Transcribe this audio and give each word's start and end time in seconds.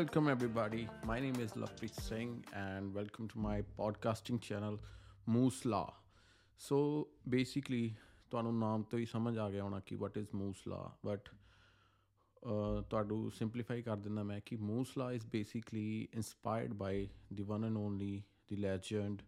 Welcome, 0.00 0.28
everybody. 0.28 0.88
My 1.04 1.20
name 1.20 1.34
is 1.36 1.50
Lappreet 1.52 1.94
Singh, 1.94 2.42
and 2.54 2.94
welcome 2.94 3.26
to 3.28 3.38
my 3.38 3.62
podcasting 3.78 4.40
channel, 4.40 4.78
Moose 5.26 5.58
Law. 5.66 5.92
So, 6.60 6.78
basically, 7.34 7.82
ਤੁਹਾਨੂੰ 8.30 8.54
ਨਾਮ 8.58 8.82
ਤੋਂ 8.82 8.98
ਹੀ 8.98 9.04
ਸਮਝ 9.06 9.36
ਆ 9.38 9.48
ਗਿਆ 9.50 9.62
ਹੋਣਾ 9.62 9.80
ਕਿ 9.80 9.96
ਵਾਟ 9.96 10.16
ਇਜ਼ 10.18 10.28
ਮੂਸ 10.34 10.66
ਲਾ 10.68 10.78
ਬਟ 11.06 11.28
ਤੁਹਾਨੂੰ 12.90 13.30
ਸਿੰਪਲੀਫਾਈ 13.30 13.82
ਕਰ 13.82 13.96
ਦਿੰਦਾ 13.96 14.22
ਮੈਂ 14.22 14.40
ਕਿ 14.46 14.56
Moose 14.56 14.96
Law 14.98 15.10
is 15.12 15.26
basically 15.26 16.08
inspired 16.14 16.72
by 16.74 17.08
the 17.32 17.42
one 17.42 17.64
and 17.64 17.76
only 17.76 18.22
the 18.48 18.56
legend 18.56 19.22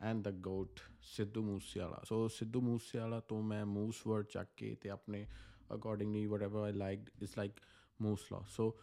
and 0.00 0.22
the 0.22 0.32
GOAT 0.40 0.80
Sidhu 1.10 1.42
Moosewala 1.42 2.00
so 2.08 2.26
Sidhu 2.28 2.60
Moosewala 2.60 3.20
ਤੋਂ 3.20 3.42
ਮੈਂ 3.42 3.64
ਮੂਸ 3.66 4.06
ਵਰਡ 4.06 4.26
ਚੱਕ 4.26 4.48
ਕੇ 4.56 4.74
ਤੇ 4.74 4.90
ਆਪਣੇ 4.90 5.26
accordingly 5.74 6.26
whatever 6.26 6.64
I 6.64 6.72
liked 6.72 7.10
it's 7.22 7.38
like 7.38 7.60
Moose 8.02 8.32
Law 8.32 8.42
so 8.48 8.74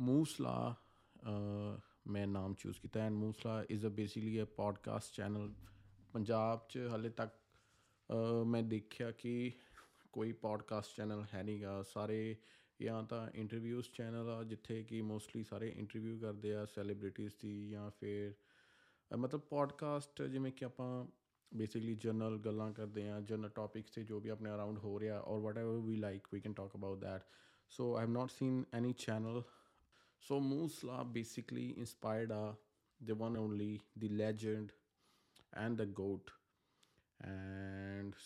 Moose 0.00 0.40
ਲਾ 0.40 0.74
ਮੈਂ 2.06 2.26
ਨਾਮ 2.26 2.54
choose 2.54 2.80
ਕੀਤਾ 2.80 3.00
and 3.00 3.14
Moose 3.14 3.46
Law 3.46 3.64
is 3.70 3.86
a 3.86 3.88
basically 3.88 4.42
a 4.42 4.44
podcast 4.44 5.14
channel 5.14 5.52
Punjab 6.12 6.66
'ਚ 6.68 6.78
ਹਲੇ 6.94 7.08
ਤੱਕ 7.08 7.32
ਮੈਂ 8.46 8.62
ਦੇਖਿਆ 8.62 9.10
ਕਿ 9.10 9.52
ਕੋਈ 10.12 10.32
ਪੋਡਕਾਸਟ 10.32 10.96
ਚੈਨਲ 10.96 11.24
ਹੈ 11.34 11.42
ਨਹੀਂਗਾ 11.42 11.82
ਸਾਰੇ 11.82 12.36
ਜਾਂ 12.82 13.02
ਤਾਂ 13.02 13.30
ਇੰਟਰਵਿਊਜ਼ 13.34 13.86
ਚੈਨਲ 13.92 14.30
ਆ 14.30 14.42
ਜਿੱਥੇ 14.44 14.82
ਕਿ 14.82 15.02
ਮੋਸਟਲੀ 15.02 15.44
ਸਾਰੇ 15.44 15.68
ਇੰਟਰਵਿਊ 15.68 16.18
ਕਰਦੇ 16.18 16.54
ਆ 16.54 16.64
ਸੈਲੀਬ੍ਰਿਟੀਜ਼ 16.64 17.32
ਦੀ 17.42 17.70
ਜਾਂ 17.70 17.90
ਫਿਰ 17.90 18.34
ਮਤਲਬ 19.16 19.40
ਪੋਡਕਾਸਟ 19.40 20.22
ਜਿਵੇਂ 20.22 20.52
ਕਿ 20.52 20.64
ਆਪਾਂ 20.64 21.06
ਬੇਸਿਕਲੀ 21.54 21.94
ਜਨਰਲ 21.94 22.38
ਗੱਲਾਂ 22.38 22.72
ਕਰਦੇ 22.72 23.10
ਆ 23.10 23.20
ਜਨਰਲ 23.20 23.48
ਟੌਪਿਕਸ 23.48 23.90
ਤੇ 23.90 24.04
ਜੋ 24.04 24.20
ਵੀ 24.20 24.30
ਆਪਣੇ 24.30 24.50
ਅਰਾਊਂਡ 24.50 24.78
ਹੋ 24.78 25.00
ਰਿਹਾ 25.00 25.20
ਔਰ 25.20 25.40
whatever 25.58 25.80
we 25.80 25.96
like 25.96 26.28
we 26.32 26.40
can 26.40 26.52
talk 26.52 26.76
about 26.76 26.98
that 26.98 27.22
so 27.68 27.96
I 27.96 28.04
have 28.04 28.10
not 28.10 28.30
seen 28.30 28.64
any 28.74 28.92
channel 28.98 29.42
so 30.23 30.39
Moosla 30.39 31.03
basically 31.03 31.69
inspired 31.69 32.31
ਆ 32.31 32.55
the 32.99 33.15
one 33.15 33.35
only 33.37 33.67
the 34.01 34.07
legend 34.17 34.73
and 35.53 35.79
the 35.79 35.85
goat 35.99 36.31
and 37.19 38.19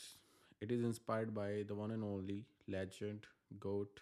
it 0.61 0.71
is 0.71 0.81
inspired 0.81 1.31
by 1.33 1.47
the 1.69 1.77
one 1.77 1.93
and 1.95 2.03
only 2.03 2.35
legend 2.67 3.29
goat 3.59 4.01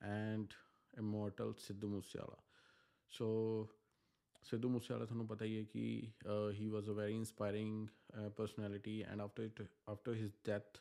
and 0.00 0.56
immortal 0.94 1.52
Sidhu 1.58 1.88
Moosewala 1.88 2.42
so 3.10 3.28
Sidhu 4.42 4.68
Moosewala 4.68 5.04
ਤੁਹਾਨੂੰ 5.04 5.26
ਪਤਾ 5.26 5.44
ਹੀ 5.44 5.58
ਹੈ 5.58 5.64
ਕਿ 5.64 6.12
he 6.52 6.68
was 6.68 6.88
a 6.88 6.92
very 6.92 7.14
inspiring 7.14 7.88
personality 8.36 9.00
and 9.02 9.20
after 9.20 9.42
it 9.42 9.62
after 9.88 10.14
his 10.14 10.32
death 10.46 10.78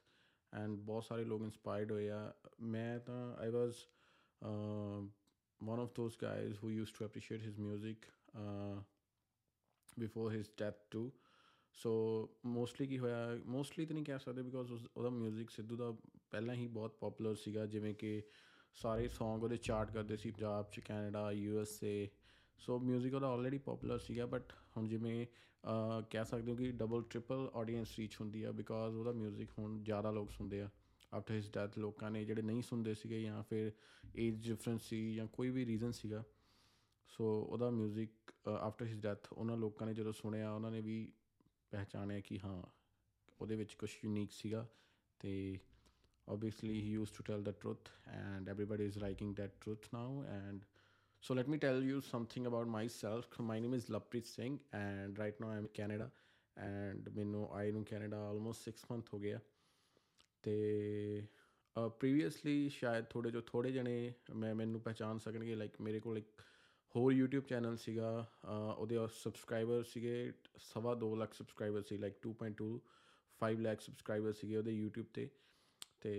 and 0.54 0.78
ਬਹੁਤ 0.80 1.04
ਸਾਰੇ 1.04 1.24
ਲੋਕ 1.24 1.42
inspired 1.42 1.92
ਹੋਏ 1.92 2.10
ਆ 2.10 2.34
ਮੈਂ 2.62 3.00
ਤਾਂ 3.00 3.22
ਆਈ 3.38 3.50
ਵਾਸ 3.50 3.86
one 5.61 5.79
of 5.79 5.95
those 5.95 6.17
guys 6.17 6.55
who 6.61 6.69
used 6.69 6.95
to 6.97 7.05
appreciate 7.05 7.41
his 7.41 7.59
music 7.59 7.97
uh, 8.35 8.81
before 9.99 10.31
his 10.31 10.49
death 10.63 10.81
too. 10.91 11.11
So 11.73 11.91
mostly 12.47 12.87
ਕੀ 12.87 12.99
ਹੋਇਆ 12.99 13.39
mostly 13.47 13.87
ਤਾਂ 13.87 13.95
ਨਹੀਂ 13.95 14.05
ਕਹਿ 14.05 14.19
ਸਕਦੇ 14.19 14.43
ਬਿਕੋਜ਼ 14.43 14.73
ਉਹਦਾ 14.97 15.09
뮤직 15.09 15.51
ਸਿੱਧੂ 15.51 15.77
ਦਾ 15.77 15.97
ਪਹਿਲਾਂ 16.31 16.55
ਹੀ 16.55 16.67
ਬਹੁਤ 16.67 16.97
ਪਪੂਲਰ 17.01 17.35
ਸੀਗਾ 17.35 17.67
ਜਿਵੇਂ 17.67 17.95
ਕਿ 17.95 18.23
ਸਾਰੇ 18.75 19.07
Song 19.07 19.43
ਉਹਦੇ 19.43 19.57
ਚਾਰਟ 19.57 19.91
ਕਰਦੇ 19.91 20.17
ਸੀ 20.17 20.31
ਪੰਜਾਬ 20.31 20.71
ਚ 20.71 20.81
Canada 20.81 21.33
U 21.33 21.61
S 21.61 21.83
A 21.85 22.09
so 22.59 22.79
뮤직 22.79 23.15
ਉਹਦਾ 23.15 23.29
ਆਲਰੇਡੀ 23.29 23.59
ਪਪੂਲਰ 23.59 23.99
ਸੀਗਾ 23.99 24.27
ਬਟ 24.27 24.53
ਹੁਣ 24.77 24.89
ਜਿਵੇਂ 24.89 25.27
ਕਹਿ 26.11 26.25
ਸਕਦੇ 26.25 26.51
ਹੋ 26.53 26.57
ਕਿ 26.57 26.73
ਡਬਲ 26.73 27.03
ਟ੍ਰਿਪਲ 27.03 27.51
ਆਡੀਅנס 27.55 27.99
ਰੀਚ 27.99 28.17
ਹੁੰਦੀ 28.21 28.43
ਆ 28.43 28.53
ਬਿਕੋਜ਼ 28.53 28.97
ਉਹਦਾ 28.97 29.11
뮤직 29.11 29.47
ਹੁਣ 29.59 29.83
ਜ਼ਿਆਦਾ 29.85 30.11
ਲੋਕ 30.11 30.31
ਸੁਣਦੇ 30.31 30.61
ਆ 30.63 30.71
ਆਫਟਰ 31.13 31.35
ਹਿਸ 31.35 31.51
ਡੈਥ 31.51 31.79
ਲੋਕਾਂ 31.79 32.11
ਨੇ 32.11 32.25
ਜਿਹੜੇ 32.25 32.43
ਨਹੀਂ 32.43 32.63
ਸੁਣਦੇ 32.63 32.95
ਸੀਗੇ 32.95 33.23
ਜਾਂ 33.23 33.43
ਫਿਰ 33.43 33.73
ਏਜ 34.17 34.49
ਡਿਫਰੈਂਸ 34.49 34.83
ਸੀ 34.83 35.15
ਜਾਂ 35.15 35.27
ਕੋਈ 35.27 35.51
ਵੀ 35.51 35.67
ਰੀਜ਼ਨ 35.67 35.93
ਸੀਗਾ 35.93 36.25
ਸੋ 37.07 37.43
ਉਹਦਾ 37.43 37.69
뮤직 37.69 38.33
ਆਫਟਰ 38.49 38.87
ਹਿਸ 38.87 38.99
ਡੈਥ 38.99 39.33
ਉਹਨਾਂ 39.33 39.57
ਲੋਕਾਂ 39.57 39.87
ਨੇ 39.87 39.95
ਜਦੋਂ 39.95 40.13
ਸੁਣਿਆ 40.13 40.53
ਉਹਨਾਂ 40.53 40.71
ਨੇ 40.71 40.81
ਵੀ 40.81 41.13
ਪਹਿਚਾਣਿਆ 41.71 42.21
ਕਿ 42.21 42.39
ਹਾਂ 42.39 42.63
ਉਹਦੇ 43.41 43.57
ਵਿੱਚ 43.57 43.75
ਕੁਝ 43.75 43.91
ਯੂਨੀਕ 44.05 44.31
ਸੀਗਾ 44.33 44.67
ਤੇ 45.21 45.59
obviously 46.29 46.81
he 46.81 46.91
used 46.91 47.15
to 47.15 47.23
tell 47.23 47.41
the 47.41 47.53
truth 47.53 47.89
and 48.07 48.49
everybody 48.49 48.85
is 48.85 48.97
liking 48.97 49.35
that 49.35 49.61
truth 49.61 49.85
now 49.93 50.25
and 50.29 50.65
so 51.23 51.35
let 51.35 51.49
me 51.49 51.59
tell 51.59 51.81
you 51.83 52.01
something 52.01 52.47
about 52.47 52.67
myself 52.67 53.39
my 53.41 53.59
name 53.61 53.75
is 53.75 53.87
Lappreet 53.87 54.27
Singh 54.27 54.59
and 54.73 55.19
right 55.19 55.39
now 55.41 55.51
I'm 55.51 55.69
in 55.69 55.69
Canada 55.69 56.11
and 56.57 57.11
ਮੈਨੂੰ 57.17 57.49
ਆਏ 57.55 57.73
ਨੂੰ 57.73 57.85
Canada 57.85 58.29
almost 58.29 58.69
6 58.71 58.91
month 58.91 59.13
ਹੋ 59.15 59.19
ਗਿਆ 59.19 59.41
ਤੇ 60.46 61.26
previously 61.76 62.70
ਸ਼ਾਇਦ 62.70 63.06
ਥੋੜੇ 63.06 63.32
ਜੋ 63.32 63.42
ਥੋੜੇ 63.42 63.72
ਜਣੇ 63.72 64.14
ਮੈਂ 64.36 64.56
ਮੈਨੂੰ 64.56 64.82
ਪਹਿਚਾਨ 64.82 65.18
ਸਕਣਗੇ 65.18 65.56
ਲਾਈਕ 65.56 65.82
ਮੇਰੇ 65.82 66.00
ਕੋਲ 66.00 66.18
ਇੱਕ 66.18 66.42
ਹੋਰ 66.96 67.14
YouTube 67.14 67.48
ਚੈਨਲ 67.48 67.78
ਸੀਗਾ 67.78 68.26
ਉਹਦੇ 68.78 68.98
ਸਬਸਕ੍ਰਾਈਬਰ 69.14 69.84
ਸੀਗੇ 69.84 70.34
ਸਵਾ 70.58 70.96
2 71.04 71.16
ਲੱਖ 71.18 71.34
ਸਬਸਕ੍ਰਾਈਬਰ 71.34 71.82
ਸੀ 71.82 71.98
ਲਾਈਕ 71.98 72.16
2.2 72.28 72.72
5 73.42 73.62
ਲੱਖ 73.62 73.82
ਸਬਸਕ੍ਰਾਈਬਰ 73.82 74.34
ਸੀਗੇ 74.34 74.58
ਉਹਦੇ 74.58 74.72
YouTube 74.72 75.06
ਤੇ 75.14 75.30
ਤੇ 76.02 76.14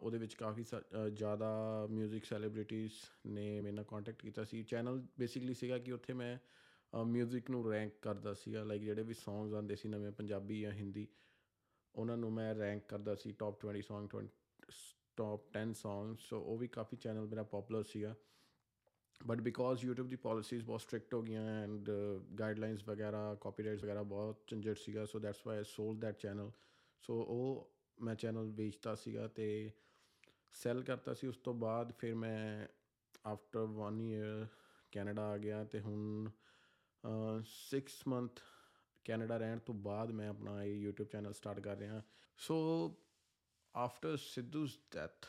ਉਹਦੇ 0.00 0.18
ਵਿੱਚ 0.18 0.34
ਕਾਫੀ 0.34 0.64
ਜ਼ਿਆਦਾ 1.12 1.48
뮤직 1.90 2.24
ਸੈਲੀਬ੍ਰਿਟੀਜ਼ 2.24 2.92
ਨੇ 3.26 3.60
ਮੇਰੇ 3.60 3.74
ਨਾਲ 3.74 3.84
ਕੰਟੈਕਟ 3.84 4.22
ਕੀਤਾ 4.22 4.44
ਸੀ 4.44 4.62
ਚੈਨਲ 4.62 5.02
ਬੇਸਿਕਲੀ 5.18 5.54
ਸੀਗਾ 5.54 5.78
ਕਿ 5.78 5.92
ਉੱਥੇ 5.92 6.12
ਮੈਂ 6.12 6.38
뮤직 7.12 7.50
ਨੂੰ 7.50 7.70
ਰੈਂਕ 7.70 7.92
ਕਰਦਾ 8.02 8.34
ਸੀਗਾ 8.34 8.64
ਲਾਈਕ 8.64 8.82
ਜਿਹੜੇ 8.82 9.02
ਵੀ 9.02 9.14
ਸੌਂਗਸ 9.14 9.54
ਆਉਂਦੇ 9.54 9.76
ਸੀ 9.76 9.88
ਨਵੇਂ 9.88 10.12
ਪੰਜਾਬੀ 10.12 10.60
ਜਾਂ 10.60 10.72
ਹਿੰਦੀ 10.72 11.06
ਉਹਨਾਂ 11.95 12.17
ਨੂੰ 12.17 12.33
ਮੈਂ 12.33 12.55
ਰੈਂਕ 12.55 12.83
ਕਰਦਾ 12.87 13.15
ਸੀ 13.15 13.31
top 13.31 13.65
20 13.65 13.81
song 13.81 14.09
top 15.17 15.41
10 15.57 15.73
song 15.73 16.15
so 16.19 16.41
ਉਹ 16.41 16.57
ਵੀ 16.57 16.67
ਕਾਫੀ 16.67 16.97
ਚੈਨਲ 16.97 17.27
ਮੇਰਾ 17.27 17.43
ਪਪੂਲਰ 17.43 17.83
ਸੀਗਾ। 17.83 18.15
ਬਟ 19.27 19.41
ਬਿਕੋਜ਼ 19.41 19.85
YouTube 19.85 20.07
ਦੀ 20.07 20.15
ਪਾਲਿਸੀਜ਼ 20.15 20.63
ਬਹੁਤ 20.63 20.81
ਸਟ੍ਰਿਕਟ 20.81 21.13
ਹੋ 21.13 21.21
ਗਈਆਂ 21.21 21.63
ਐਂਡ 21.63 21.89
ਗਾਈਡਲਾਈਨਸ 22.39 22.81
uh, 22.81 22.87
ਵਗੈਰਾ 22.87 23.35
ਕਾਪੀਰਾਈਟਸ 23.35 23.83
ਵਗੈਰਾ 23.83 24.03
ਬਹੁਤ 24.03 24.43
ਝੰਜਟ 24.47 24.77
ਸੀਗਾ 24.77 25.05
so 25.05 25.19
that's 25.19 25.47
why 25.47 25.57
I 25.57 25.63
sold 25.63 25.99
that 25.99 26.17
channel 26.17 26.51
so 27.01 27.21
ਉਹ 27.21 27.71
ਮੈਂ 28.01 28.15
ਚੈਨਲ 28.15 28.51
ਵੇਚਤਾ 28.51 28.95
ਸੀਗਾ 28.95 29.27
ਤੇ 29.27 29.71
ਸੈਲ 30.53 30.83
ਕਰਤਾ 30.83 31.13
ਸੀ, 31.13 31.27
ਉਸ 31.27 31.37
ਤੋਂ 31.37 31.53
ਬਾਅਦ 31.53 31.91
ਫਿਰ 31.91 32.15
ਮੈਂ 32.15 32.67
ਆਫਟਰ 33.25 33.59
1 33.59 34.01
ਇਅਰ 34.01 34.47
ਕੈਨੇਡਾ 34.91 35.27
ਆ 35.27 35.37
ਗਿਆ 35.37 35.63
ਤੇ 35.63 35.79
ਹੁਣ 35.79 36.29
6 37.45 37.81
ਮੰਥ 38.07 38.39
ਕੈਨੇਡਾ 39.05 39.37
ਰਹਿਣ 39.37 39.59
ਤੋਂ 39.59 39.75
ਬਾਅਦ 39.75 40.11
ਮੈਂ 40.11 40.29
ਆਪਣਾ 40.29 40.61
ਇਹ 40.63 40.85
YouTube 40.85 41.09
ਚੈਨਲ 41.11 41.33
ਸਟਾਰਟ 41.33 41.59
ਕਰ 41.59 41.77
ਰਿਹਾ। 41.77 42.01
So 42.39 42.55
after 43.75 44.17
Sidhu's 44.17 44.77
death 44.93 45.25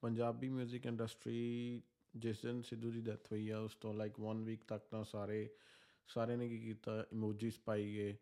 Punjabi 0.00 0.48
뮤직 0.50 0.86
industry 0.86 1.82
ਜਿਸ 2.14 2.40
ਦਿਨ 2.42 2.60
ਸਿੱਧੂ 2.62 2.90
ਦੀ 2.90 3.00
ਡੈਥ 3.00 3.32
ਹੋਈ 3.32 3.48
ਆ, 3.50 3.58
ਉਸ 3.58 3.74
ਤੋਂ 3.74 3.94
ਲਾਈਕ 3.94 4.20
1 4.22 4.44
ਵੀਕ 4.44 4.64
ਤੱਕ 4.64 4.86
ਤਾਂ 4.90 5.04
ਸਾਰੇ 5.04 5.48
ਸਾਰੇ 6.08 6.36
ਨੇ 6.36 6.48
ਕੀ 6.48 6.58
ਕੀਤਾ? 6.58 7.04
ਇਮੋਜੀਸ 7.12 7.58
ਪਾਈ 7.60 7.92
ਗਏ 7.94 8.16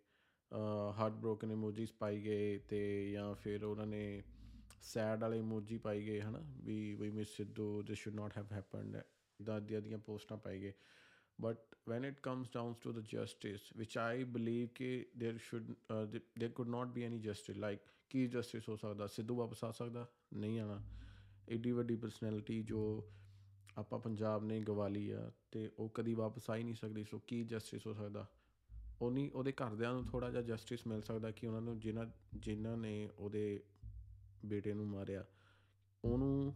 ਹਾਰਟ 0.97 1.13
ਬ੍ਰੋਕਨ 1.15 1.51
ਇਮੋਜੀਸ 1.51 1.93
ਪਾਈ 1.93 2.21
ਗਏ 2.23 2.59
ਤੇ 2.69 3.11
ਜਾਂ 3.13 3.35
ਫਿਰ 3.35 3.65
ਉਹਨਾਂ 3.65 3.87
ਨੇ 3.87 4.23
ਸੈਡ 4.83 5.21
ਵਾਲੇ 5.21 5.39
ਇਮੋਜੀ 5.39 5.79
ਪਾਈ 5.79 6.05
ਗਏ, 6.07 6.21
ਹਨਾ? 6.21 6.41
We 6.65 6.95
we 6.95 7.11
miss 7.11 7.37
Sidhu 7.37 7.83
this 7.83 7.99
should 7.99 8.15
not 8.15 8.37
have 8.39 8.53
happened 8.53 9.01
ਦਾ 9.41 9.59
ਦੀਆਂ 9.61 9.99
ਪੋਸਟਾਂ 10.01 10.37
ਪਾਈ 10.39 10.61
ਗਏ। 10.61 10.73
But 11.39 11.75
when 11.85 12.05
it 12.05 12.21
comes 12.23 12.49
down 12.51 12.75
to 12.83 12.93
the 12.93 13.03
justice 13.03 13.65
which 13.75 13.97
i 13.97 14.25
believe 14.37 14.69
ਕਿ 14.75 15.05
there 15.19 15.39
should 15.41 15.75
uh, 15.91 16.05
there 16.41 16.51
could 16.51 16.69
not 16.69 16.95
be 16.95 17.05
any 17.09 17.21
justice. 17.29 17.59
Like 17.59 17.93
Ki 18.11 18.27
justice 18.29 18.69
ਹੋ 18.69 18.77
ਸਕਦਾ 18.77 19.07
ਸਿੱਧੂ 19.07 19.37
ਵਾਪਸ 19.37 19.65
ਆ 19.65 19.71
ਸਕਦਾ 19.71 20.07
ਨਹੀਂ 20.35 20.61
ਆਣਾ 20.61 20.81
ਏਡੀ 21.49 21.73
ਵੱਡੀ 21.73 21.97
ਪਰਸਨੈਲਿਟੀ 21.97 22.63
ਜੋ 22.63 22.81
ਆਪਾਂ 23.79 23.99
ਪੰਜਾਬ 23.99 24.45
ਨੇ 24.45 24.61
ਗਵਾ 24.61 24.89
ਲਈ 24.89 25.11
ਆ 25.11 25.31
ਤੇ 25.53 25.71
ਉਹ 25.79 25.89
ਕਦੀ 25.95 26.15
ਵਾਪਸ 26.15 26.51
ਆ 26.51 26.57
ਹੀ 26.57 26.63
ਨਹੀਂ 26.63 26.75
ਸਕਦੀ 26.75 27.05
ਸੋ 27.05 27.19
ਕੀ 27.27 27.43
ਜਸਟਿਸ 27.45 27.87
ਹੋ 27.87 27.95
ਸਕਦਾ 27.95 28.27
ਉਹਨੀ 29.01 29.31
ਉਹਦੇ 29.35 29.53
ਘਰਦਿਆਂ 29.53 29.93
ਨੂੰ 29.95 30.05
ਥੋੜਾ 30.05 30.31
ਜਿਹਾ 30.31 30.43
ਜਸਟਿਸ 30.43 30.87
ਮਿਲ 30.87 31.03
ਸਕਦਾ 31.03 31.31
ਕਿ 31.31 31.47
ਉਹਨਾਂ 31.47 31.61
ਨੂੰ 31.61 31.79
ਜਿਨ੍ਹਾਂ 31.81 32.07
ਜਿਨ੍ਹਾਂ 32.37 32.77
ਨੇ 32.77 33.09
ਉਹਦੇ 33.19 33.61
ਬੇਟੇ 34.47 34.73
ਨੂੰ 34.75 34.87
ਮਾਰਿਆ 34.87 35.25
ਉਹਨੂੰ 36.05 36.55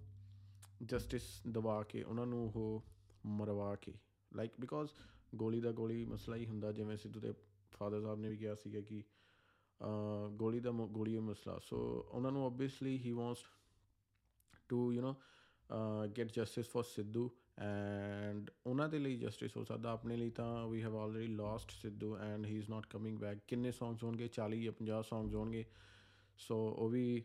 ਜਸਟਿਸ 0.83 1.25
ਦਵਾ 1.49 1.83
ਕੇ 1.83 2.03
ਉਹਨਾਂ 2.03 2.27
ਨੂੰ 2.27 2.45
ਉਹ 2.49 2.83
ਮਰਵਾ 3.27 3.75
ਕੇ 3.77 3.93
ਲਾਈਕ 4.33 4.53
ਬਿਕੋਜ਼ 4.61 4.91
ਗੋਲੀ 5.35 5.61
ਦਾ 5.61 5.73
ਗੋਲੀ 5.73 6.05
ਮਸਲਾ 6.05 6.37
ਹੀ 6.37 6.47
ਹੁੰਦਾ, 6.47 6.73
ਜਿਵੇਂ 6.73 6.97
ਸਿੱਧੂ 6.97 7.21
ਦੇ 7.21 7.33
ਫਾਦਰ 7.73 8.01
ਸਾਹਿਬ 8.01 8.19
ਨੇ 8.21 8.29
ਵੀ 8.29 8.37
ਕਿਹਾ 8.37 8.55
ਸੀਗਾ 8.55 8.81
ਕਿ 8.81 9.03
ਗੋਲੀ 10.39 10.61
ਦਾ 10.61 10.71
ਗੋਲੀ 10.71 11.15
ਦਾ 11.15 11.21
ਮਸਲਾ। 11.21 11.59
ਸੋ 11.59 11.79
ਉਹਨਾਂ 12.09 12.33
ਨੂੰ 12.33 12.45
obviously 12.47 12.97
he 12.99 13.13
wants 13.13 13.45
to 14.69 14.93
you 14.93 15.03
know 15.03 15.15
get 16.17 16.33
justice 16.33 16.69
for 16.71 16.85
Sidhu 16.85 17.31
and 17.59 18.51
ਉਹਨਾਂ 18.67 18.89
ਦੇ 18.89 18.99
ਲਈ 18.99 19.17
ਜਸਟਿਸ 19.19 19.57
ਹੋ 19.57 19.65
ਸਕਦਾ। 19.65 19.91
ਆਪਣੇ 19.93 20.17
ਲਈ 20.17 20.31
ਤਾਂ 20.31 20.67
we 20.69 20.83
have 20.83 20.97
already 20.97 21.35
lost 21.35 21.71
Sidhu 21.71 22.17
and 22.19 22.47
he 22.47 22.57
is 22.59 22.71
not 22.71 22.87
coming 22.87 23.19
back 23.19 23.39
ਕਿੰਨੇ 23.49 23.73
ਸੌਂਗਸ 23.73 24.03
ਹੋਣਗੇ? 24.05 24.29
40 24.29 24.63
ਜਾਂ 24.63 24.73
50 24.73 25.03
ਸੌਂਗਸ 25.09 25.35
ਹੋਣਗੇ। 25.35 25.65
ਸੋ 26.39 26.57
ਉਹ 26.71 26.89
ਵੀ 26.89 27.23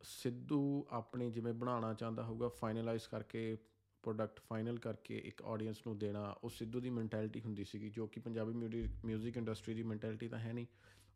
ਸਿੱਧੂ 0.00 0.86
ਆਪਣੇ 0.90 1.30
ਜਿਵੇਂ 1.30 1.52
ਬਣਾਉਣਾ 1.54 1.92
ਚਾਹੁੰਦਾ 1.94 2.22
ਹੋਊਗਾ 2.22 2.48
ਫਾਈਨਲਾਈਜ਼ 2.48 3.08
ਕਰਕੇ 3.10 3.56
ਪ੍ਰੋਡਕਟ 4.02 4.40
ਫਾਈਨਲ 4.40 4.78
ਕਰਕੇ 4.78 5.18
ਇੱਕ 5.18 5.42
ਆਡੀਅנס 5.42 5.82
ਨੂੰ 5.86 5.98
ਦੇਣਾ, 5.98 6.22
ਉਹ 6.44 6.50
ਸਿੱਧੂ 6.50 6.80
ਦੀ 6.80 6.90
ਮੈਂਟੈਲਿਟੀ 6.90 7.40
ਹੁੰਦੀ 7.40 7.64
ਸੀਗੀ, 7.64 7.90
ਜੋ 7.90 8.06
ਕਿ 8.06 8.20
ਪੰਜਾਬੀ 8.20 8.52
ਮਿਊਜ਼ਿਕ 9.04 9.36
ਇੰਡਸਟਰੀ 9.36 9.74
ਦੀ 9.74 9.82
ਮੈਂਟੈਲਿਟੀ 9.82 10.28
ਤਾਂ 10.28 10.38
ਹੈ 10.38 10.52
ਨਹੀਂ 10.52 10.66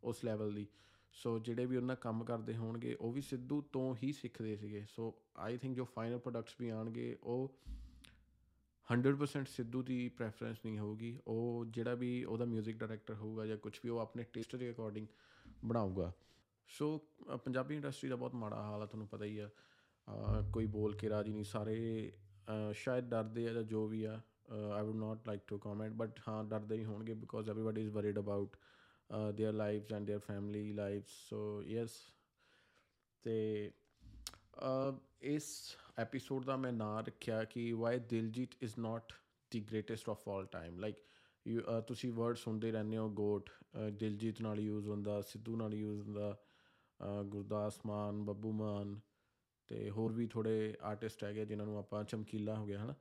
ਉਸ 0.05 0.25
ਲੈਵਲ 0.25 0.55
ਦੀ। 0.55 0.67
ਸੋ 1.13 1.39
ਜਿਹੜੇ 1.39 1.67
ਵੀ 1.67 1.77
ਉਹਨਾਂ 1.77 1.97
ਕੰਮ 1.97 2.25
ਕਰਦੇ 2.25 2.57
ਹੋਣਗੇ, 2.57 2.95
ਉਹ 2.95 3.13
ਵੀ 3.13 3.21
ਸਿੱਧੂ 3.21 3.61
ਤੋਂ 3.73 3.95
ਹੀ 4.03 4.13
ਸਿੱਖਦੇ 4.13 4.57
ਸੀਗੇ। 4.57 4.85
ਸੋ 4.89 5.15
ਆਈ 5.37 5.59
ਥਿੰਕ 5.59 5.77
ਜੋ 5.77 5.85
ਫਾਈਨਲ 5.85 6.19
ਪ੍ਰੋਡਕਟਸ 6.19 6.55
ਵੀ 6.61 6.69
ਆਣਗੇ, 6.69 7.17
ਉਹ 7.23 7.55
100% 8.89 9.49
ਸਿੱਧੂ 9.49 9.83
ਦੀ 9.83 10.09
ਪ੍ਰੈਫਰੈਂਸ 10.09 10.59
ਨਹੀਂ 10.65 10.79
ਹੋਊਗੀ। 10.79 11.19
ਉਹ 11.27 11.65
ਜਿਹੜਾ 11.69 11.95
ਵੀ 11.95 12.25
ਉਹਦਾ 12.25 12.45
뮤직 12.45 12.77
ਡਾਇਰੈਕਟਰ 12.77 13.15
ਹੋਊਗਾ 13.15 13.47
ਜਾਂ 13.47 13.57
ਕੁਝ 13.57 13.79
ਵੀ, 13.85 13.91
ਉਹ 13.91 13.99
ਆਪਣੇ 13.99 14.25
ਟੇਸਟ 14.33 14.57
ਦੇ 14.57 14.71
ਅਕੋਰਡਿੰਗ 14.71 15.07
ਬਣਾਊਗਾ। 15.65 16.13
ਸੋ 16.69 16.99
ਪੰਜਾਬੀ 17.45 17.75
ਇੰਡਸਟਰੀ 17.75 18.11
ਦਾ 18.11 18.17
ਬਹੁਤ 18.17 18.35
ਮਾੜਾ 18.35 18.63
ਹਾਲ 18.63 18.83
ਆ, 18.83 18.87
ਤੁਹਾਨੂੰ 18.87 19.09
ਪਤਾ 19.09 19.25
ਹੀ 19.25 19.39
ਆ। 19.39 19.51
ਕੋਈ 20.53 20.67
ਬੋਲ 20.67 20.97
ਕੇ 20.97 21.09
ਰਾਜੀ 21.09 21.33
ਨਹੀਂ, 21.33 21.45
ਸਾਰੇ 21.45 22.13
ਸ਼ਾਇਦ 22.74 23.10
ਡਰਦੇ 23.10 23.48
ਆ 23.48 23.54
ਜਾਂ 23.54 23.64
ਜੋ 23.64 23.88
ਵੀ 23.88 24.04
ਆ 24.04 24.20
I 24.72 24.84
would 24.84 24.96
not 24.96 25.28
like 25.28 25.42
to 25.48 25.58
comment 25.58 25.94
but 25.94 26.20
ਹਾਂ 26.28 26.44
ਡਰਦੇ 26.44 26.76
ਹੀ 26.76 26.84
ਹੋਣਗੇ 26.84 27.14
because 27.14 27.50
everybody 27.50 27.82
is 27.82 27.90
worried 27.90 28.20
about 28.20 28.56
their 29.38 29.54
lives 29.54 29.92
and 29.94 30.10
their 30.10 30.20
family 30.20 30.74
lives 30.74 31.10
so 31.30 31.62
yes 31.64 31.92
ਤੇ 33.24 33.72
ਅ, 34.54 34.92
ਇਸ 35.22 35.48
ਐਪੀਸੋਡ 35.98 36.46
ਦਾ 36.46 36.56
ਮੈਂ 36.58 36.72
ਨਾਂ 36.74 37.02
ਰੱਖਿਆ 37.04 37.44
ਕਿ 37.44 37.72
why 37.74 38.00
Diljit 38.00 38.56
is 38.64 38.74
not 38.80 39.14
the 39.52 39.60
greatest 39.62 40.10
of 40.10 40.28
all 40.30 40.46
time 40.46 40.80
like 40.80 40.96
you 41.46 41.62
ਤੁਸੀਂ 41.88 42.12
ਵਰਡ 42.12 42.36
ਸੁਣਦੇ 42.36 42.72
ਰਹਿੰਦੇ 42.72 42.98
ਹੋ 42.98 43.10
ਗੋਟ 43.10 43.50
ਦਿਲਜੀਤ 43.92 44.42
ਨਾਲ 44.42 44.60
ਯੂਜ਼ 44.60 44.88
ਹੁੰਦਾ 44.88 45.22
ਸਿੱਧੂ 45.22 45.56
ਨਾਲ 45.56 45.74
ਯੂਜ਼ 45.74 46.02
ਹੁੰਦਾ 46.02 46.32
ਅ, 47.00 47.24
ਗੁਰਦਾਸ 47.24 47.80
ਮਾਨ 47.86 48.24
ਬੱਬੂ 48.26 48.52
ਮਾਨ 48.54 49.00
ਤੇ 49.69 49.91
ਹੋਰ 49.91 50.13
ਵੀ 50.13 50.27
ਥੋੜੇ 50.27 50.75
ਆਰਟਿਸਟ 50.83 51.25
ਹੈਗੇ 51.25 51.45
ਜਿਨ੍ਹਾਂ 51.45 51.67
ਨੂੰ 51.67 51.79
ਆਪਾਂ 51.79 52.05
ਚਮਕੀਲਾ 52.05 52.55
ਹੋ 52.55 52.67
ਗਿਆ, 52.67 52.85
ਹਨਾ। 52.85 52.95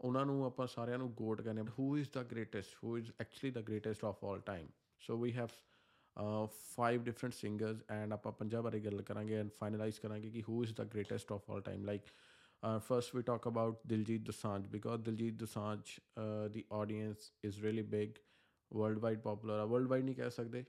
ਉਹਨਾਂ 0.00 0.24
ਨੂੰ 0.26 0.44
ਆਪਾਂ 0.44 0.66
ਸਾਰਿਆਂ 0.66 0.98
ਨੂੰ 0.98 1.12
ਗੋਟ 1.14 1.40
ਕਹਿੰਦੇ 1.42 1.62
ਹਾਂ 1.62 1.72
who 1.78 1.96
is 1.96 2.08
the 2.14 2.22
greatest 2.22 2.76
who 2.84 2.96
is 2.98 3.10
actually 3.20 3.50
the 3.50 3.60
greatest 3.60 4.04
of 4.04 4.24
all 4.24 4.40
time 4.40 4.68
so 5.00 5.16
we 5.18 5.32
have 5.32 5.48
five 6.76 7.04
different 7.04 7.34
singers 7.34 7.82
and 7.90 8.12
ਆਪਾਂ 8.12 8.32
ਪੰਜਾਂ 8.32 8.62
ਬਾਰੇ 8.62 8.80
ਗੱਲ 8.80 9.02
ਕਰਾਂਗੇ 9.02 9.34
ਐਂਡ 9.34 9.50
ਫਾਈਨਲਾਈਜ਼ 9.50 10.00
ਕਰਾਂਗੇ 10.00 10.30
ਕਿ 10.30 10.42
who 10.42 10.62
is 10.64 10.74
the 10.74 10.84
greatest 10.84 11.32
of 11.32 11.50
all 11.50 11.60
time 11.60 11.84
like 11.84 12.02
first 12.82 13.14
we 13.16 13.22
talk 13.22 13.48
about 13.48 13.80
Diljit 13.86 14.22
Dosanjh 14.22 14.66
because 14.66 15.02
Diljit 15.02 15.34
Dosanjh 15.34 15.80
the 16.52 16.64
audience 16.72 17.30
is 17.44 17.60
really 17.64 17.82
big 17.82 18.14
world 18.70 18.98
wide 18.98 19.20
popular 19.20 19.58
ਆ 19.58 19.64
world 19.64 19.88
wide 19.88 20.04
ਨਹੀਂ 20.04 20.14
ਕਹਿ 20.14 20.30
ਸਕਦੇ 20.30 20.64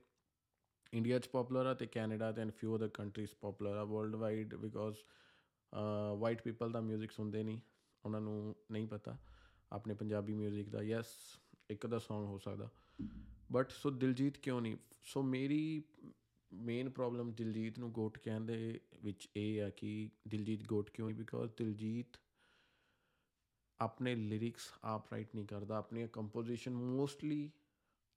ਇੰਡੀਆ 0.94 1.19
'ਚ 1.19 1.28
ਪਪੂਲਰ 1.28 1.66
ਆ 1.66 1.74
ਤੇ 1.74 1.86
Canada 1.86 2.31
ਤੇ 2.31 2.42
and 2.42 2.51
few 2.51 2.75
other 2.78 2.88
countries 2.88 3.36
popular 3.36 3.78
ਆ 3.78 3.84
world 3.84 4.16
wide 4.16 4.56
because 4.56 4.98
white 6.19 6.43
people 6.43 6.73
ਦਾ 6.73 6.81
뮤직 6.81 7.09
ਸੁਣਦੇ 7.11 7.43
ਨਹੀਂ 7.43 7.61
ਉਹਨਾਂ 8.05 8.21
ਨੂੰ 8.21 8.56
ਨਹੀਂ 8.73 8.87
ਪਤਾ 8.87 9.19
ਆਪਣੇ 9.73 9.94
ਪੰਜਾਬੀ 9.94 10.35
뮤직 10.35 10.71
ਦਾ 10.71 10.82
ਯੈਸ 10.82 11.06
ਇੱਕ 11.71 11.87
ਦਾ 11.87 11.97
Song 11.97 12.26
ਹੋ 12.26 12.38
ਸਕਦਾ 12.38 12.69
ਬਟ 13.53 13.71
ਸੋ 13.71 13.91
ਦਿਲਜੀਤ 13.91 14.38
ਕਿਉਂ 14.38 14.61
ਨਹੀਂ 14.61 14.76
ਸੋ 15.05 15.23
ਮੇਰੀ 15.23 15.82
ਮੇਨ 16.53 16.91
ਪ੍ਰੋਬਲਮ 16.91 17.32
ਦਿਲਜੀਤ 17.32 17.79
ਨੂੰ 17.79 17.93
ਗੋਟ 17.93 18.19
ਕਹਿਣ 18.19 18.41
ਦੇ 18.41 18.81
ਵਿੱਚ 19.03 19.29
ਇਹ 19.37 19.62
ਆ 19.62 19.71
ਕਿ 19.71 20.11
ਦਿਲਜੀਤ 20.29 20.67
ਗੋਟ 20.67 20.91
ਕਿਉਂ 20.91 21.09
ਨਹੀਂ 21.09 21.19
ਬਿਕੋਜ਼ 21.19 21.53
ਦਿਲਜੀਤ 21.56 22.17
ਆਪਣੇ 23.81 24.15
ਲਿਰਿਕਸ 24.15 24.62
ਆਪ 24.82 25.12
ਰਾਈਟ 25.12 25.35
ਨਹੀਂ 25.35 25.47
ਕਰਦਾ 25.47 25.76
ਆਪਣੀ 25.76 26.09
ਕੰਪੋਜੀਸ਼ਨ 26.09 26.75
ਮੋਸਟਲੀ 26.75 27.50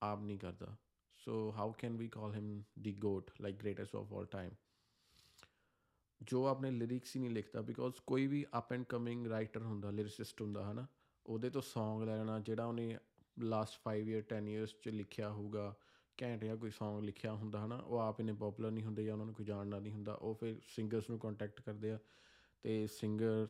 ਆਪ 0.02 0.20
ਨਹੀਂ 0.20 0.40
ਕਰਦਾ 0.40 0.76
so 1.16 1.52
how 1.52 1.72
can 1.72 1.98
we 1.98 2.08
call 2.08 2.34
him 2.34 2.64
the 2.80 2.94
goat 2.94 3.32
like 3.42 3.56
greatest 3.56 3.96
of 3.96 4.14
all 4.14 4.26
time 4.26 4.52
ਜੋ 6.27 6.47
ਆਪਣੇ 6.47 6.71
ਲਿਰਿਕਸ 6.71 7.17
ਹੀ 7.17 7.21
ਨਹੀਂ 7.21 7.31
ਲਿਖਦਾ 7.31 7.63
ਬਿਕੋਜ਼ 7.63 7.95
ਕੋਈ 8.07 8.27
ਵੀ 8.27 8.47
ਅਪ 8.59 8.73
ਐਂਡ 8.73 8.85
ਕਮਿੰਗ 8.85 9.27
ਰਾਈਟਰ 9.27 9.63
ਹੁੰਦਾ 9.63 9.91
ਲਿਰਿਸਿਸਟ 9.91 10.43
ਹੁੰਦਾ, 10.43 10.73
ਹਨਾ, 10.73 10.87
ਉਹਦੇ 11.27 11.51
ਤੋਂ 11.51 11.63
Song 11.63 12.07
ਲੈਣਾ, 12.07 12.39
ਜਿਹੜਾ 12.39 12.65
ਉਹਨੇ 12.65 12.99
ਲਾਸਟ 13.39 13.81
5 13.85 14.09
ਇਅਰ 14.09 14.23
10 14.23 14.49
ਇਅਰਸ 14.49 14.75
ਚ 14.83 14.89
ਲਿਖਿਆ 14.89 15.31
ਹੋਊਗਾ, 15.31 15.75
ਘੈਂਟ 16.23 16.45
ਜਿਹਾ 16.45 16.57
ਕੋਈ 16.57 16.71
Song 16.71 17.03
ਲਿਖਿਆ 17.03 17.33
ਹੁੰਦਾ, 17.33 17.67
ਹਨਾ, 17.67 17.77
ਉਹ 17.77 17.99
ਆਪ 17.99 18.21
ਇੰਨੇ 18.21 18.33
ਪਪੂਲਰ 18.33 18.71
ਨਹੀਂ 18.71 18.85
ਹੁੰਦੇ 18.85 19.05
ਜਾਂ 19.05 19.13
ਉਹਨਾਂ 19.13 19.27
ਨੂੰ 19.27 19.35
ਕੋਈ 19.35 19.47
ਜਾਣਦਾ 19.47 19.81
ਨਹੀਂ 19.81 19.93
ਹੁੰਦਾ, 19.93 20.15
ਉਹ 20.15 20.35
ਫਿਰ 20.35 20.61
ਸਿੰਗਰਸ 20.69 21.11
ਨੂੰ 21.11 21.19
ਕੰਟੈਕਟ 21.19 21.61
ਕਰਦੇ 21.61 21.91
ਆ 21.91 21.99
ਤੇ 22.63 22.87
ਸਿੰਗਰ 22.87 23.49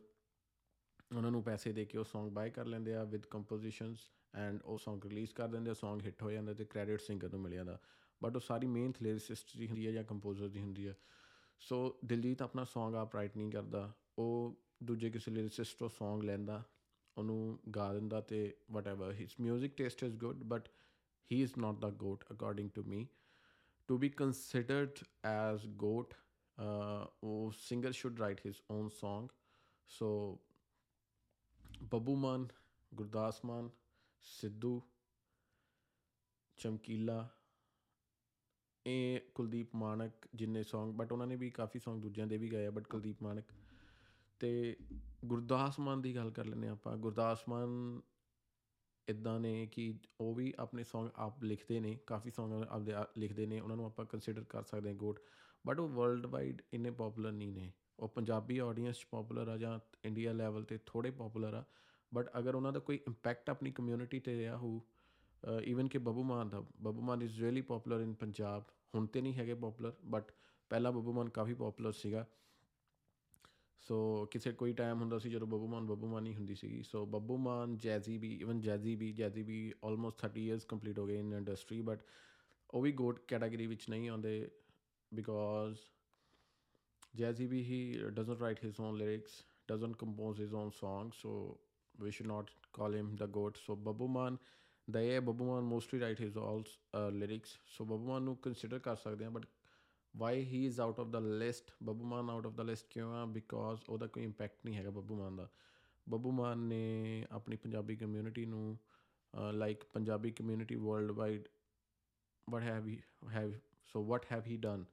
ਉਹਨਾਂ 1.15 1.31
ਨੂੰ 1.31 1.43
ਪੈਸੇ 1.43 1.71
ਦੇ 1.71 1.85
ਕੇ 1.85 1.97
ਉਹ 1.97 2.03
Song 2.03 2.29
ਬਾਏ 2.29 2.49
ਕਰ 2.49 2.65
ਲੈਂਦੇ 2.65 2.95
ਆ 2.95 3.03
ਵਿਦ 3.03 3.25
ਕੰਪੋਜੀਸ਼ਨਸ 3.25 3.97
ਐਂਡ 4.35 4.61
ਉਹ 4.61 4.79
Song 4.89 5.09
ਰਿਲੀਜ਼ 5.09 5.33
ਕਰ 5.33 5.47
ਦਿੰਦੇ 5.47 5.71
ਆ, 5.71 5.73
Song 5.73 6.05
ਹਿੱਟ 6.05 6.23
ਹੋ 6.23 6.31
ਜਾਂਦਾ 6.31 6.53
ਤੇ 6.53 6.65
ਕ੍ਰੈਡਿਟ 6.65 7.01
ਸਿੰਗਰ 7.01 7.31
ਨੂੰ 7.31 7.41
ਮਿਲ 7.41 7.53
ਜਾਂਦਾ 7.53 7.79
ਬਟ 8.23 8.35
ਉਹ 8.35 8.41
ਸਾਰੀ 8.41 8.67
ਮੇਨ 8.67 8.93
ਲਿਰਿਸਿਸਟ 9.01 9.57
ਦੀ 9.57 9.67
ਹੁੰਦੀ 9.67 9.87
ਹੈ 9.87 9.91
ਜਾਂ 9.91 10.03
ਕੰਪੋਜ਼ਰ 10.03 10.47
ਦੀ 10.47 10.61
ਹੁੰਦੀ 10.61 10.87
ਹੈ 10.87 10.97
ਸੋ 11.59 11.99
ਦਿਲਜੀਤ 12.05 12.41
ਆਪਣਾ 12.41 12.63
Song 12.63 12.95
ਆਪ 12.95 13.15
ਰਾਈਟ 13.15 13.37
ਨਹੀਂ 13.37 13.51
ਕਰਦਾ। 13.51 13.93
ਉਹ 14.19 14.63
ਦੂਜੇ 14.83 15.09
ਕਿਸੇ 15.09 15.31
ਲਿਰਿਸਿਸਟ 15.31 15.77
ਤੋਂ 15.79 15.89
Song 15.89 16.23
ਲੈਂਦਾ 16.23 16.63
ਉਹਨੂੰ 17.17 17.59
ਗਾ 17.75 17.93
ਦਿੰਦਾ 17.93 18.21
ਤੇ 18.21 18.57
whatever 18.71 19.13
his 19.13 19.35
뮤직 19.41 19.67
taste 19.67 20.03
is 20.03 20.17
good 20.17 20.43
but 20.43 20.69
he 21.31 21.41
is 21.41 21.53
not 21.57 21.75
the 21.75 21.89
goat 21.89 22.23
according 22.31 22.71
to 22.71 22.83
me 22.83 23.07
to 23.89 23.95
be 24.01 24.09
considered 24.09 24.99
as 25.29 25.63
goat 25.83 26.13
uh, 26.57 27.05
oh, 27.23 27.51
singer 27.51 27.91
should 27.91 28.19
write 28.19 28.41
his 28.47 28.61
own 28.71 28.89
song. 28.89 29.27
So 29.89 30.07
Babbu 31.83 32.15
Maan 32.15 32.47
Gurdas 32.93 33.45
Maan 33.45 33.69
Sidhu 34.21 34.81
Chamkila 36.57 37.29
ਇਹ 38.87 39.19
ਕੁਲਦੀਪ 39.35 39.75
ਮਾਨਕ 39.75 40.13
ਜਿੰਨੇ 40.35 40.61
Song 40.61 40.91
but 40.91 41.11
ਉਹਨਾਂ 41.11 41.27
ਨੇ 41.27 41.35
ਵੀ 41.35 41.49
ਕਾਫੀ 41.49 41.79
Song 41.79 41.99
ਦੂਜਿਆਂ 41.99 42.27
ਦੇ 42.27 42.37
ਵੀ 42.37 42.51
ਗਾਏ 42.51 42.65
ਆ 42.65 42.71
but 42.71 42.87
Kuldeep 42.87 43.23
ਮਾਨਕ 43.23 43.45
ਤੇ 44.39 44.77
ਗੁਰਦਾਸ 45.25 45.79
ਮਾਨ 45.79 46.01
ਦੀ 46.01 46.15
ਗੱਲ 46.15 46.31
ਕਰ 46.31 46.45
ਲੈਂਦੇ 46.45 46.67
ਹਾਂ 46.67 46.73
ਆਪਾਂ। 46.73 46.97
ਗੁਰਦਾਸ 46.97 47.43
ਮਾਨ 47.49 48.01
ਇਦਾਂ 49.09 49.39
ਨੇ 49.39 49.65
ਕਿ 49.65 49.99
ਉਹ 50.21 50.35
ਵੀ 50.35 50.53
ਆਪਣੇ 50.59 50.83
Song 50.83 51.09
ਆਪ 51.15 51.43
ਲਿਖਦੇ 51.43 51.79
ਨੇ, 51.79 51.99
ਕਾਫੀ 52.07 52.29
Song 52.29 52.67
ਆਪਦੇ 52.69 52.93
ਆਪ 52.93 53.17
ਲਿਖਦੇ 53.17 53.45
ਨੇ, 53.45 53.59
ਉਹਨਾਂ 53.59 53.77
ਨੂੰ 53.77 53.85
ਆਪਾਂ 53.85 54.05
ਕੰਸੀਡਰ 54.05 54.43
ਕਰ 54.43 54.63
ਸਕਦੇ 54.63 54.89
ਹਾਂ 54.89 54.95
ਗੋਟ 54.95 55.19
ਬਟ 55.67 55.79
ਉਹ 55.79 55.89
ਵਰਲਡ 55.89 56.25
ਵਾਈਡ 56.25 56.61
ਇੰਨੇ 56.73 56.91
ਪਪੂਲਰ 56.91 57.31
ਨਹੀਂ 57.31 57.53
ਨੇ। 57.53 57.71
ਉਹ 57.99 58.07
ਪੰਜਾਬੀ 58.07 58.57
ਆਡੀਅנס 58.57 58.93
'ਚ 58.93 59.05
ਪਪੂਲਰ 59.11 59.47
ਆ 59.47 59.57
ਜਾਂ 59.57 59.79
ਇੰਡੀਆ 60.05 60.33
ਲੈਵਲ 60.33 60.63
ਤੇ 60.63 60.79
ਥੋੜੇ 60.85 61.11
ਪਪੂਲਰ 61.11 61.53
ਆ 61.53 61.63
ਬਟ 62.13 62.29
ਅਗਰ 62.39 62.55
ਉਹਨਾਂ 62.55 62.73
ਦਾ 62.73 62.79
ਕੋਈ 62.79 62.95
ਇੰਪੈਕਟ 62.95 63.49
ਆਪਣੀ 63.49 63.71
ਕਮਿਊਨਿਟੀ 63.71 64.19
ਤੇ 64.19 64.37
ਰਿਹਾ 64.37 64.57
ਹੋ 64.57 64.81
ਈਵਨ 65.63 65.87
ਕਿ 65.87 65.97
ਬੱਬੂ 65.97 66.23
ਮਾਨ 66.23 66.49
ਦਾ, 66.49 66.63
Babbu 66.81 67.01
Maan 67.01 67.21
is 67.21 67.43
really 67.43 67.61
popular 67.61 68.01
in 68.01 68.13
Punjab. 68.13 68.63
ਹੁਣ 68.95 69.05
ਤੇ 69.05 69.21
ਨਹੀਂ 69.21 69.33
ਹੈਗੇ 69.33 69.53
ਪਪੂਲਰ 69.53 69.93
ਬਟ 70.05 70.31
ਪਹਿਲਾਂ 70.69 70.91
ਬੱਬੂ 70.91 71.13
ਮਾਨ 71.13 71.29
ਕਾਫੀ 71.29 71.53
ਪਪੂਲਰ 71.53 71.91
ਸੀਗਾ। 71.91 72.25
ਸੋ 73.79 74.25
ਕਿਸੇ 74.31 74.51
ਕੋਈ 74.51 74.73
ਟਾਈਮ 74.73 75.01
ਹੁੰਦਾ 75.01 75.19
ਸੀ 75.19 75.29
ਜਦੋਂ 75.29 75.47
ਬੱਬੂ 75.47 75.67
ਮਾਨ 75.67 75.87
ਬੱਬੂ 75.87 76.07
ਮਾਨ 76.07 76.27
ਹੀ 76.27 76.35
ਹੁੰਦੀ 76.35 76.55
ਸੀਗੀ। 76.55 76.81
So 76.83 77.05
Babbu 77.05 77.37
Maan, 77.37 77.77
Jazzy 77.77 78.17
B 78.17 78.35
even 78.35 78.61
Jazzy 78.61 78.95
B 78.95 79.11
Jazzy 79.13 79.43
B 79.43 79.73
almost 79.83 80.25
30 80.25 80.47
years 80.47 80.65
complete 80.65 80.99
ਹੋ 80.99 81.05
ਗਏ 81.05 81.19
ਇਨ 81.19 81.33
ਇੰਡਸਟਰੀ 81.33 81.81
ਬਟ 81.81 81.99
ਉਹ 82.69 82.81
ਵੀ 82.81 82.91
ਗੋਟ 82.91 83.19
ਕੈਟਾਗਰੀ 83.27 83.67
ਵਿੱਚ 83.67 83.89
ਨਹੀਂ 83.89 84.09
ਆਉਂਦੇ 84.09 84.51
because 85.13 85.77
Jazzy 87.15 87.47
B 87.47 87.63
he 87.63 87.99
doesn't 88.09 88.39
write 88.39 88.65
his 88.65 88.79
own 88.79 88.97
lyrics 88.97 89.43
doesn't 89.67 89.95
compose 89.95 90.41
his 90.41 90.53
own 90.53 90.69
song 90.69 91.11
so 91.11 91.59
we 91.95 92.11
should 92.11 92.29
not 92.29 92.51
call 92.71 92.95
him 92.97 93.09
the 93.17 93.25
goat 93.27 93.57
so 93.67 93.75
babu 93.75 94.05
man 94.07 94.37
ਦਾ 94.91 95.01
ਇਹ 95.01 95.19
Babbu 95.21 95.45
Maan 95.45 95.63
mostly 95.63 95.99
write 95.99 96.21
his 96.21 96.37
ਆਲਸ 96.37 96.77
lyrics 97.13 97.57
so 97.67 97.85
Babbu 97.85 98.07
Maan 98.07 98.21
ਨੂੰ 98.21 98.35
consider 98.37 98.79
ਕਰ 98.79 98.95
ਸਕਦੇ 98.95 99.25
ਆ 99.25 99.29
but 99.29 99.45
why 100.13 100.43
he 100.43 100.65
is 100.65 100.79
out 100.79 100.99
of 100.99 101.07
the 101.07 101.19
list 101.19 101.71
Babbu 101.83 102.05
Maan 102.05 102.29
out 102.29 102.45
of 102.45 102.53
the 102.53 102.63
list 102.63 102.87
ਕਿਉਂ 102.89 103.13
ਆ 103.13 103.25
because 103.25 103.81
ਉਹਦਾ 103.89 104.07
ਕੋਈ 104.07 104.23
ਇੰਪੈਕਟ 104.23 104.65
ਨਹੀਂ 104.65 104.75
ਹੈਗਾ 104.75 104.89
ਬੱਬੂ 104.89 105.15
ਮਾਨ 105.15 105.35
ਦਾ 105.35 105.47
ਬੱਬੂ 106.07 106.31
ਮਾਨ 106.31 106.59
ਨੇ 106.59 107.25
ਆਪਣੀ 107.31 107.55
ਪੰਜਾਬੀ 107.55 107.95
ਕਮਿਊਨਿਟੀ 107.95 108.45
ਨੂੰ 108.45 108.77
like 109.53 109.83
Punjabi 109.83 110.31
community 110.31 110.75
world 110.75 111.11
wide 111.11 111.47
what 112.47 112.61
have 112.61 112.87
he 112.87 113.01
have 113.29 113.53
so 113.85 114.03
what 114.03 114.25
have 114.31 114.45
he 114.45 114.57
done 114.57 114.85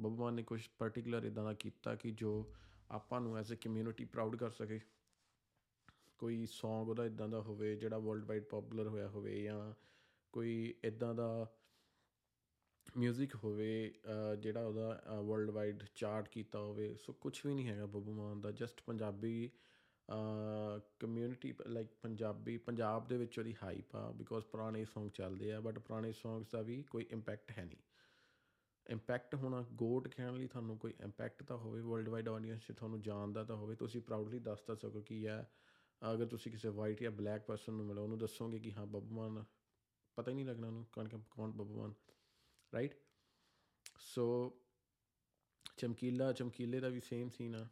Babbu 0.00 0.16
Maan 0.16 0.34
ਨੇ 0.34 0.42
ਕੁਝ 0.42 0.60
ਪਾਰਟਿਕੂਲਰ 0.78 1.24
ਇਦਾਂ 1.24 1.44
ਦਾ 1.44 1.52
ਕੀਤਾ 1.52 1.94
ਕਿ 1.94 2.10
ਜੋ 2.10 2.52
ਆਪਾਂ 2.90 3.20
ਨੂੰ 3.20 3.38
ਐਜ਼ 3.38 3.52
ਅ 3.52 3.56
ਕਮਿਊਨਿਟੀ 3.56 4.04
ਪ੍ਰਾਊਡ 4.04 4.36
ਕਰ 4.36 4.50
ਸਕੇ 4.50 4.80
ਕੋਈ 6.18 6.44
Song 6.44 6.88
ਉਹਦਾ 6.88 7.06
ਇਦਾਂ 7.06 7.28
ਦਾ 7.28 7.40
ਹੋਵੇ 7.40 7.76
ਜਿਹੜਾ 7.76 7.98
ਵਰਲਡ 7.98 8.24
ਵਾਈਡ 8.24 8.44
ਪਪੂਲਰ 8.44 8.88
ਹੋਇਆ 8.88 9.08
ਹੋਵੇ 9.08 9.42
ਜਾਂ 9.42 9.74
ਕੋਈ 10.32 10.74
ਇਦਾਂ 10.84 11.14
ਦਾ 11.14 11.46
ਮਿਊਜ਼ਿਕ 12.96 13.34
ਹੋਵੇ 13.34 13.94
ਅ, 14.04 14.34
ਜਿਹੜਾ 14.34 14.66
ਉਹਦਾ 14.66 15.00
ਵਰਲਡ 15.20 15.50
ਵਾਈਡ 15.50 15.82
ਚਾਰਟ 15.94 16.28
ਕੀਤਾ 16.28 16.58
ਹੋਵੇ 16.58 16.96
ਸੋ 16.96 17.12
ਕੁਝ 17.12 17.40
ਵੀ 17.46 17.54
ਨਹੀਂ 17.54 17.68
ਹੈਗਾ 17.68 17.86
ਬੱਬੂ 17.86 18.12
ਮਾਨ 18.12 18.40
ਦਾ 18.40 18.50
just 18.50 18.82
Punjabi 18.86 19.50
community 20.98 21.54
like 21.66 21.88
Punjabi 22.02 22.56
Punjab 22.58 23.08
ਦੇ 23.08 23.16
ਵਿੱਚ 23.16 23.38
ਉਹਦੀ 23.38 23.54
ਹਾਈਪ 23.62 23.96
ਆ 23.96 24.12
ਬਿਕੋਜ਼ 24.12 24.44
ਪੁਰਾਣੇ 24.46 24.82
Song 24.82 25.08
ਚੱਲਦੇ 25.10 25.52
ਆ 25.52 25.60
ਬਟ 25.60 25.78
ਪੁਰਾਣੇ 25.78 26.10
Songs 26.10 26.44
ਦਾ 26.52 26.62
ਵੀ 26.62 26.82
ਕੋਈ 26.82 27.06
ਇੰਪੈਕਟ 27.10 27.50
ਹੈ 27.50 27.64
ਨਹੀਂ। 27.64 27.78
ਇੰਪੈਕਟ 28.90 29.34
ਹੋਣਾ 29.34 29.64
ਗੋਟ 29.72 30.08
ਕਹਿਣ 30.08 30.32
ਲਈ 30.34 30.46
ਤੁਹਾਨੂੰ 30.46 30.78
ਕੋਈ 30.78 30.94
ਇੰਪੈਕਟ 31.00 31.42
ਤਾਂ 31.42 31.56
ਹੋਵੇ 31.56 31.80
ਵਰਲਡ 31.80 32.08
ਵਾਈਡ 32.08 32.28
ਆਡੀਅנס 32.28 32.58
'ਚ 32.58 32.72
ਤੁਹਾਨੂੰ 32.72 33.00
ਜਾਣਦਾ 33.00 33.44
ਤਾਂ 33.44 33.56
ਹੋਵੇ 33.56 33.74
ਤੁਸੀਂ 33.74 34.00
ਪ੍ਰਾਊਡਲੀ 34.00 34.38
ਦੱਸ 34.38 34.60
ਤਾਂ 34.60 34.76
ਸਕੋ 34.76 35.00
ਕਿ 35.00 35.20
ਯਾ 35.20 35.44
ਅਗਰ 36.02 36.26
ਤੁਸੀਂ 36.26 36.52
ਕਿਸੇ 36.52 36.68
ਵਾਈਟ 36.68 37.02
ਜਾਂ 37.02 37.10
ਬਲੈਕ 37.10 37.44
ਪਰਸਨ 37.46 37.72
ਨੂੰ 37.72 37.86
ਮਿਲੋ, 37.86 38.02
ਉਹਨੂੰ 38.02 38.18
ਦੱਸੋਗੇ 38.18 38.58
ਕਿ 38.58 38.72
ਹਾਂ, 38.72 38.86
ਬੱਬੂ 38.86 39.14
ਮਾਨ, 39.14 39.44
ਪਤਾ 40.16 40.30
ਹੀ 40.30 40.36
ਨਹੀਂ 40.36 40.46
ਲੱਗਣਾ 40.46 40.66
ਉਹਨੂੰ 40.66 40.84
ਕੌਣ 40.92 41.08
ਕੌਣ 41.08 41.50
ਬੱਬੂ 41.50 41.74
ਮਾਨ 41.74 41.94
ਰਾਈਟ 42.72 42.94
ਸੋ 44.00 44.26
ਚਮਕੀਲਾ, 45.78 46.32
ਚਮਕੀਲੇ 46.32 46.80
ਦਾ 46.80 46.88
ਵੀ 46.88 47.00
ਸੇਮ 47.00 47.28
ਸੀਨ 47.28 47.54
ਆ। 47.54 47.66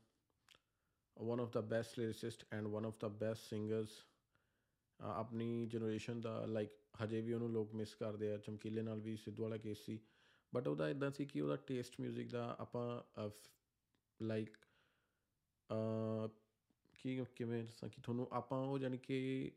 One 1.16 1.40
of 1.40 1.52
the 1.52 1.60
best 1.60 1.98
lyricist 1.98 2.44
and 2.52 2.66
one 2.66 2.86
of 2.86 2.98
the 3.00 3.08
best 3.08 3.42
singers 3.42 3.90
ਆਪਣੀ 5.00 5.66
ਜਨਰੇਸ਼ਨ 5.66 6.20
ਦਾ 6.20 6.44
ਲਾਈਕ 6.46 6.70
ਹਜੇ 7.02 7.20
ਵੀ 7.20 7.32
ਉਹਨੂੰ 7.32 7.50
ਲੋਕ 7.52 7.74
ਮਿਸ 7.74 7.94
ਕਰਦੇ 7.94 8.32
ਆ। 8.32 8.36
ਚਮਕੀਲੇ 8.38 8.82
ਨਾਲ 8.82 9.00
ਵੀ 9.00 9.16
ਸਿੱਧੂ 9.16 9.42
ਵਾਲਾ 9.42 9.56
ਕੇਸ 9.56 9.78
ਸੀ। 9.78 9.98
ਬਟ 10.52 10.68
ਉਹਦਾ 10.68 10.88
ਇਦਾਂ 10.90 11.10
ਸੀ 11.10 11.24
ਕਿ 11.26 11.40
ਉਹਦਾ 11.40 11.56
ਟੇਸਟ 11.56 12.00
뮤직 12.00 12.28
ਦਾ 12.30 12.56
ਆਪਾਂ 12.60 13.02
ਲਾਈਕ 14.20 14.56
ਕੀ 17.06 17.24
ਕਿਵੇਂ 17.36 17.64
ਦੱਸਾਂ 17.64 17.88
ਕਿ 17.88 18.00
ਤੁਹਾਨੂੰ 18.00 18.28
ਆਪਾਂ 18.32 18.58
ਉਹ 18.58 18.78
ਜਾਣੀ 18.78 18.98
ਕਿ 18.98 19.50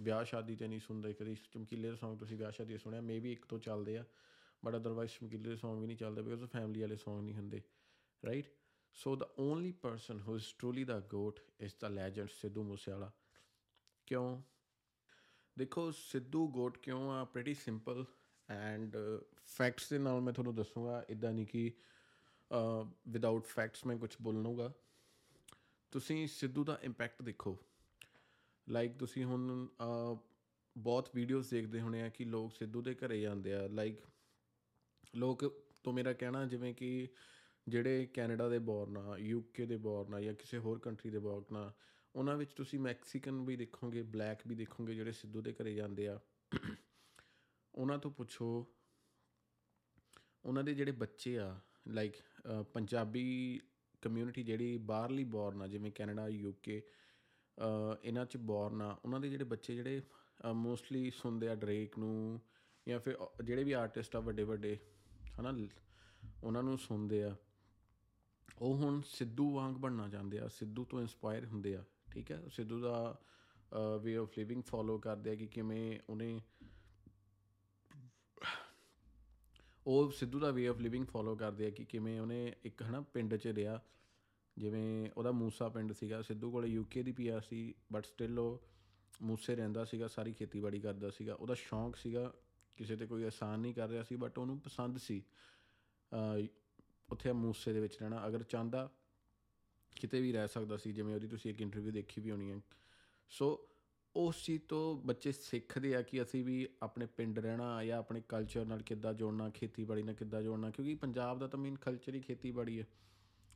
ਵਿਆਹ 0.00 0.24
ਸ਼ਾਦੀ 0.24 0.56
ਤੇ 0.56 0.68
ਨਹੀਂ 0.68 0.80
ਸੁਣਦੇ, 0.80 1.12
ਕਦੀ 1.12 1.34
ਚਮਕੀਲੇ 1.34 1.90
ਦੇ 1.90 1.94
Song 1.94 2.16
ਤੁਸੀਂ 2.16 2.36
ਵਿਆਹ 2.36 2.50
ਸ਼ਾਦੀ 2.50 2.72
'ਤੇ 2.72 2.78
ਸੁਣਿਆ? 2.78 3.00
ਮੇਬੀ 3.00 3.32
ਇੱਕ 3.32 3.46
ਤੋਂ 3.46 3.58
ਚੱਲਦੇ 3.58 3.98
ਆ 3.98 4.04
ਬਟ 4.64 4.76
ਅਦਰਵਾਈਜ਼ 4.76 5.12
ਚਮਕੀਲੇ 5.12 5.42
ਦੇ 5.42 5.54
Song 5.54 5.80
ਵੀ 5.80 5.86
ਨਹੀਂ 5.86 5.96
ਚੱਲਦੇ 5.96 6.22
ਬਿਕਾਜ਼ 6.22 6.42
ਉਹ 6.42 6.48
ਫੈਮਿਲੀ 6.48 6.80
ਵਾਲੇ 6.80 6.94
Song 6.94 7.20
ਨਹੀਂ 7.20 7.34
ਹੁੰਦੇ 7.34 7.62
right 8.26 8.46
so 8.92 9.16
the 9.16 9.22
only 9.38 9.72
person 9.72 10.20
who 10.20 10.36
is 10.36 10.44
truly 10.58 10.84
the 10.84 11.00
goat 11.00 11.40
is 11.60 11.72
the 11.80 11.88
legend 11.88 12.28
Sidhu 12.28 12.62
Moosewala. 12.62 13.12
ਕਿਉਂ? 14.06 14.42
ਦੇਖੋ, 15.58 15.90
ਸਿੱਧੂ 15.90 16.48
ਗੋਟ 16.48 16.78
ਕਿਉਂ 16.78 17.10
ਆ? 17.10 17.24
ਪ੍ਰੀਟੀ 17.24 17.54
ਸਿੰਪਲ 17.54 18.04
ਐਂਡ 18.50 18.96
ਫੈਕਟਸ 19.46 19.90
ਦੇ 19.90 19.98
ਨਾਲ 19.98 20.20
ਮੈਂ 20.20 20.32
ਤੁਹਾਨੂੰ 20.32 20.54
ਦੱਸੂਗਾ 20.54 21.04
ਇਦਾਂ 21.08 21.32
ਨਹੀਂ 21.32 21.46
ਕਿ 21.46 21.72
ਵਿਦਆਊਟ 23.08 23.44
ਫੈਕਟਸ 23.44 23.86
ਮੈਂ 23.86 23.96
ਕੁਝ 23.96 24.16
ਬੋਲਣੂਗਾ 24.22 24.72
ਤੁਸੀਂ 25.92 26.26
ਸਿੱਧੂ 26.28 26.64
ਦਾ 26.64 26.78
ਇੰਪੈਕਟ 26.82 27.22
ਦੇਖੋ। 27.22 27.56
ਲਾਈਕ 28.66 28.96
ਤੁਸੀਂ 28.98 29.24
ਹੁਣ 29.24 29.66
ਬਹੁਤ 30.76 31.08
ਵੀਡੀਓਜ਼ 31.14 31.50
ਦੇਖਦੇ 31.50 31.80
ਹੋਣੇ 31.80 32.02
ਆ 32.02 32.08
ਕਿ 32.08 32.24
ਲੋਕ 32.24 32.54
ਸਿੱਧੂ 32.54 32.82
ਦੇ 32.82 32.94
ਘਰੇ 32.94 33.20
ਜਾਂਦੇ 33.20 33.54
ਆ। 33.54 33.66
ਲਾਈਕ 33.68 34.00
ਲੋਕ 35.14 35.44
ਤੋਂ 35.84 35.92
ਮੇਰਾ 35.92 36.12
ਕਹਿਣਾ 36.12 36.44
ਜਿਵੇਂ 36.46 36.74
ਕਿ 36.74 37.08
ਜਿਹੜੇ 37.66 38.06
ਕੈਨੇਡਾ 38.06 38.48
ਦੇ 38.48 38.58
ਬੋਰਨ 38.58 38.96
ਆ 38.96 39.16
ਯੂਕੇ 39.18 39.66
ਦੇ 39.66 39.76
ਬੋਰਨ 39.76 40.14
ਆ 40.14 40.20
ਜਾਂ 40.20 40.34
ਕਿਸੇ 40.34 40.58
ਹੋਰ 40.58 40.78
ਕੰਟਰੀ 40.78 41.10
ਦੇ 41.10 41.18
ਬੋਰਨ 41.18 41.56
ਆ, 41.56 41.72
ਉਹਨਾਂ 42.14 42.36
ਵਿੱਚ 42.36 42.52
ਤੁਸੀਂ 42.52 42.78
ਮੈਕਸੀਕਨ 42.80 43.44
ਵੀ 43.44 43.56
ਦੇਖੋਗੇ 43.56 44.02
ਬਲੈਕ 44.04 44.46
ਵੀ 44.46 44.54
ਦੇਖੋਗੇ 44.54 44.94
ਜਿਹੜੇ 44.94 45.12
ਸਿੱਧੂ 45.12 45.40
ਦੇ 45.40 45.52
ਘਰੇ 45.52 45.74
ਜਾਂਦੇ 45.74 46.08
ਆ। 46.08 46.18
ਉਹਨਾਂ 47.74 47.98
ਤੋਂ 47.98 48.10
ਪੁੱਛੋ, 48.10 48.66
ਉਹਨਾਂ 50.44 50.64
ਦੇ 50.64 50.74
ਜਿਹੜੇ 50.74 50.92
ਬੱਚੇ 50.92 51.38
ਆ 51.38 51.60
ਲਾਈਕ 51.88 52.14
ਪੰਜਾਬੀ 52.72 53.60
ਕਮਿਊਨਿਟੀ 54.02 54.42
ਜਿਹੜੀ 54.42 54.76
ਬਾਹਰਲੀ 54.86 55.24
ਬੋਰਨ 55.26 55.62
ਆ, 55.62 55.66
ਜਿਵੇਂ 55.66 55.90
ਕੈਨੇਡਾ 55.92 56.28
ਯੂਕੇ 56.28 56.82
ਇਹਨਾਂ 58.04 58.24
'ਚ 58.26 58.36
ਬੋਰਨ 58.36 58.82
ਆ, 58.82 58.96
ਉਹਨਾਂ 59.04 59.20
ਦੇ 59.20 59.28
ਜਿਹੜੇ 59.28 59.44
ਬੱਚੇ 59.44 59.74
ਜਿਹੜੇ 59.74 60.02
ਮੋਸਟਲੀ 60.54 61.10
ਸੁਣਦੇ 61.10 61.48
ਆ 61.48 61.54
ਡਰੇਕ 61.54 61.98
ਨੂੰ 61.98 62.40
ਜਾਂ 62.86 62.98
ਫਿਰ 63.00 63.16
ਜਿਹੜੇ 63.44 63.64
ਵੀ 63.64 63.72
ਆਰਟਿਸਟ 63.72 64.16
ਆ 64.16 64.20
ਵੱਡੇ 64.20 64.42
ਵੱਡੇ, 64.44 64.76
ਹਨਾ, 65.40 65.54
ਉਹਨਾਂ 66.42 66.62
ਨੂੰ 66.62 66.78
ਸੁਣਦੇ 66.78 67.22
ਆ। 67.24 67.34
ਉਹ 68.60 68.76
ਹੁਣ 68.76 69.00
ਸਿੱਧੂ 69.06 69.50
ਵਾਂਗ 69.54 69.74
ਬਣਨਾ 69.76 70.08
ਚਾਹੁੰਦੇ 70.08 70.38
ਆ, 70.38 70.48
ਸਿੱਧੂ 70.48 70.84
ਤੋਂ 70.84 71.00
ਇਨਸਪਾਇਰ 71.00 71.44
ਹੁੰਦੇ 71.46 71.74
ਆ, 71.76 71.84
ਠੀਕ 72.12 72.30
ਹੈ 72.32 72.42
ਸਿੱਧੂ 72.50 72.80
ਦਾ 72.80 73.20
ਵੇ 74.02 74.16
ਆਫ 74.16 74.38
ਲਿਵਿੰਗ 74.38 74.62
ਫੋਲੋ 74.66 74.98
ਕਰਦੇ 74.98 75.30
ਆ 75.30 75.34
ਕਿ 75.34 75.46
ਕਿਵੇਂ 75.46 75.98
ਉਹਨੇ 76.08 76.40
ਉਹ 79.88 80.10
ਸਿੱਧੂ 80.10 80.38
ਦਾ 80.38 80.50
ਵੇ 80.50 80.66
ਆਫ 80.68 80.80
ਲਿਵਿੰਗ 80.80 81.06
ਫੋਲੋ 81.06 81.34
ਕਰਦੇ 81.36 81.66
ਆ 81.66 81.70
ਕਿ 81.70 81.84
ਕਿਵੇਂ 81.84 82.20
ਉਹਨੇ 82.20 82.54
ਇੱਕ 82.64 82.82
ਹਨਾ 82.82 83.00
ਪਿੰਡ 83.12 83.34
'ਚ 83.36 83.46
ਰਿਹਾ, 83.46 83.80
ਜਿਵੇਂ 84.56 85.10
ਉਹਦਾ 85.16 85.30
ਮੂਸਾ 85.32 85.68
ਪਿੰਡ 85.68 85.92
ਸੀਗਾ, 85.92 86.20
ਸਿੱਧੂ 86.22 86.50
ਕੋਲੇ 86.50 86.68
ਯੂਕੇ 86.68 87.02
ਦੀ 87.02 87.12
ਪੀਆਰ 87.12 87.40
ਸੀ 87.40 87.74
ਬਟ 87.92 88.06
ਸਟਿਲ 88.06 88.38
ਉਹ 88.38 88.60
ਮੂਸੇ 89.22 89.56
ਰਹਿੰਦਾ 89.56 89.84
ਸੀਗਾ, 89.84 90.06
ਸਾਰੀ 90.06 90.32
ਖੇਤੀਬਾੜੀ 90.32 90.80
ਕਰਦਾ 90.80 91.10
ਸੀਗਾ। 91.10 91.34
ਉਹਦਾ 91.34 91.54
ਸ਼ੌਂਕ 91.54 91.96
ਸੀਗਾ, 91.96 92.32
ਕਿਸੇ 92.76 92.96
ਤੇ 92.96 93.06
ਕੋਈ 93.06 93.24
ਆਸਾਨ 93.24 93.60
ਨਹੀਂ 93.60 93.74
ਕਰ 93.74 93.88
ਰਿਹਾ 93.88 94.02
ਸੀ 94.02 94.16
ਬਟ 94.16 94.38
ਉਹਨੂੰ 94.38 94.58
ਪਸੰਦ 94.60 94.98
ਸੀ। 94.98 95.22
ਉੱਥੇ 97.08 97.32
ਮੂਸੇ 97.32 97.72
ਦੇ 97.72 97.80
ਵਿੱਚ 97.80 97.98
ਰਹਿਣਾ, 97.98 98.26
ਅਗਰ 98.26 98.42
ਚਾਹੁੰਦਾ 98.42 98.88
ਕਿਤੇ 99.96 100.20
ਵੀ 100.20 100.32
ਰਹਿ 100.32 100.48
ਸਕਦਾ 100.48 100.76
ਸੀ, 100.76 100.92
ਜਿਵੇਂ 100.92 101.14
ਉਹਦੀ 101.14 101.28
ਤੁਸੀਂ 101.28 101.50
ਇੱਕ 101.50 101.60
ਇੰਟਰਵਿਊ 101.62 101.92
ਦੇਖੀ 101.92 102.20
ਵੀ 102.20 102.30
ਹੋਣੀ 102.30 102.50
ਹੈ। 102.50 102.60
ਸੋ 103.30 103.67
ਉਸ 104.18 104.44
ਚੀਜ਼ 104.44 104.62
ਤੋਂ 104.62 104.96
ਬੱਚੇ 104.96 105.32
ਸਿੱਖਦੇ 105.32 105.96
ਆ 105.96 106.02
ਕਿ 106.02 106.22
ਅਸੀਂ 106.22 106.44
ਵੀ 106.44 106.68
ਆਪਣੇ 106.82 107.06
ਪਿੰਡ 107.06 107.38
ਰਹਿਣਾ 107.38 107.84
ਜਾਂ 107.84 107.98
ਆਪਣੇ 107.98 108.22
ਕਲਚਰ 108.28 108.64
ਨਾਲ 108.64 108.82
ਕਿੱਦਾਂ 108.82 109.14
ਜੋੜਨਾ, 109.14 109.50
ਖੇਤੀਬਾੜੀ 109.50 110.02
ਨਾਲ 110.02 110.14
ਕਿੱਦਾਂ 110.14 110.42
ਜੋੜਨਾ, 110.42 110.70
ਕਿਉਂਕਿ 110.70 110.94
ਪੰਜਾਬ 110.94 111.38
ਦਾ 111.38 111.46
ਤਾਂ 111.46 111.58
ਮੇਨ 111.58 111.76
ਕਲਚਰ 111.76 112.14
ਹੀ 112.14 112.20
ਖੇਤੀਬਾੜੀ 112.20 112.80
ਹੈ। 112.80 112.86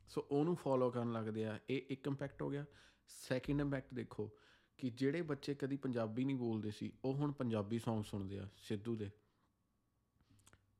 ਸੋ 0.09 0.27
ਉਹਨੂੰ 0.31 0.55
ਫੋਲੋ 0.55 0.91
ਕਰਨ 0.91 1.11
ਲੱਗਦੇ 1.11 1.45
ਆ। 1.45 1.59
ਇਹ 1.69 1.81
ਇੱਕ 1.89 2.07
ਇੰਪੈਕਟ 2.07 2.41
ਹੋ 2.41 2.49
ਗਿਆ। 2.49 2.65
ਸੈਕਿੰਡ 3.07 3.61
ਇੰਪੈਕਟ 3.61 3.93
ਦੇਖੋ 3.93 4.31
ਕਿ 4.77 4.89
ਜਿਹੜੇ 4.89 5.21
ਬੱਚੇ 5.21 5.55
ਕਦੀ 5.55 5.77
ਪੰਜਾਬੀ 5.77 6.25
ਨਹੀਂ 6.25 6.35
ਬੋਲਦੇ 6.35 6.71
ਸੀ, 6.71 6.91
ਉਹ 7.05 7.13
ਹੁਣ 7.13 7.31
ਪੰਜਾਬੀ 7.31 7.77
Song 7.77 8.03
ਸੁਣਦੇ 8.03 8.39
ਆ, 8.39 8.49
ਸਿੱਧੂ 8.57 8.95
ਦੇ। 8.95 9.09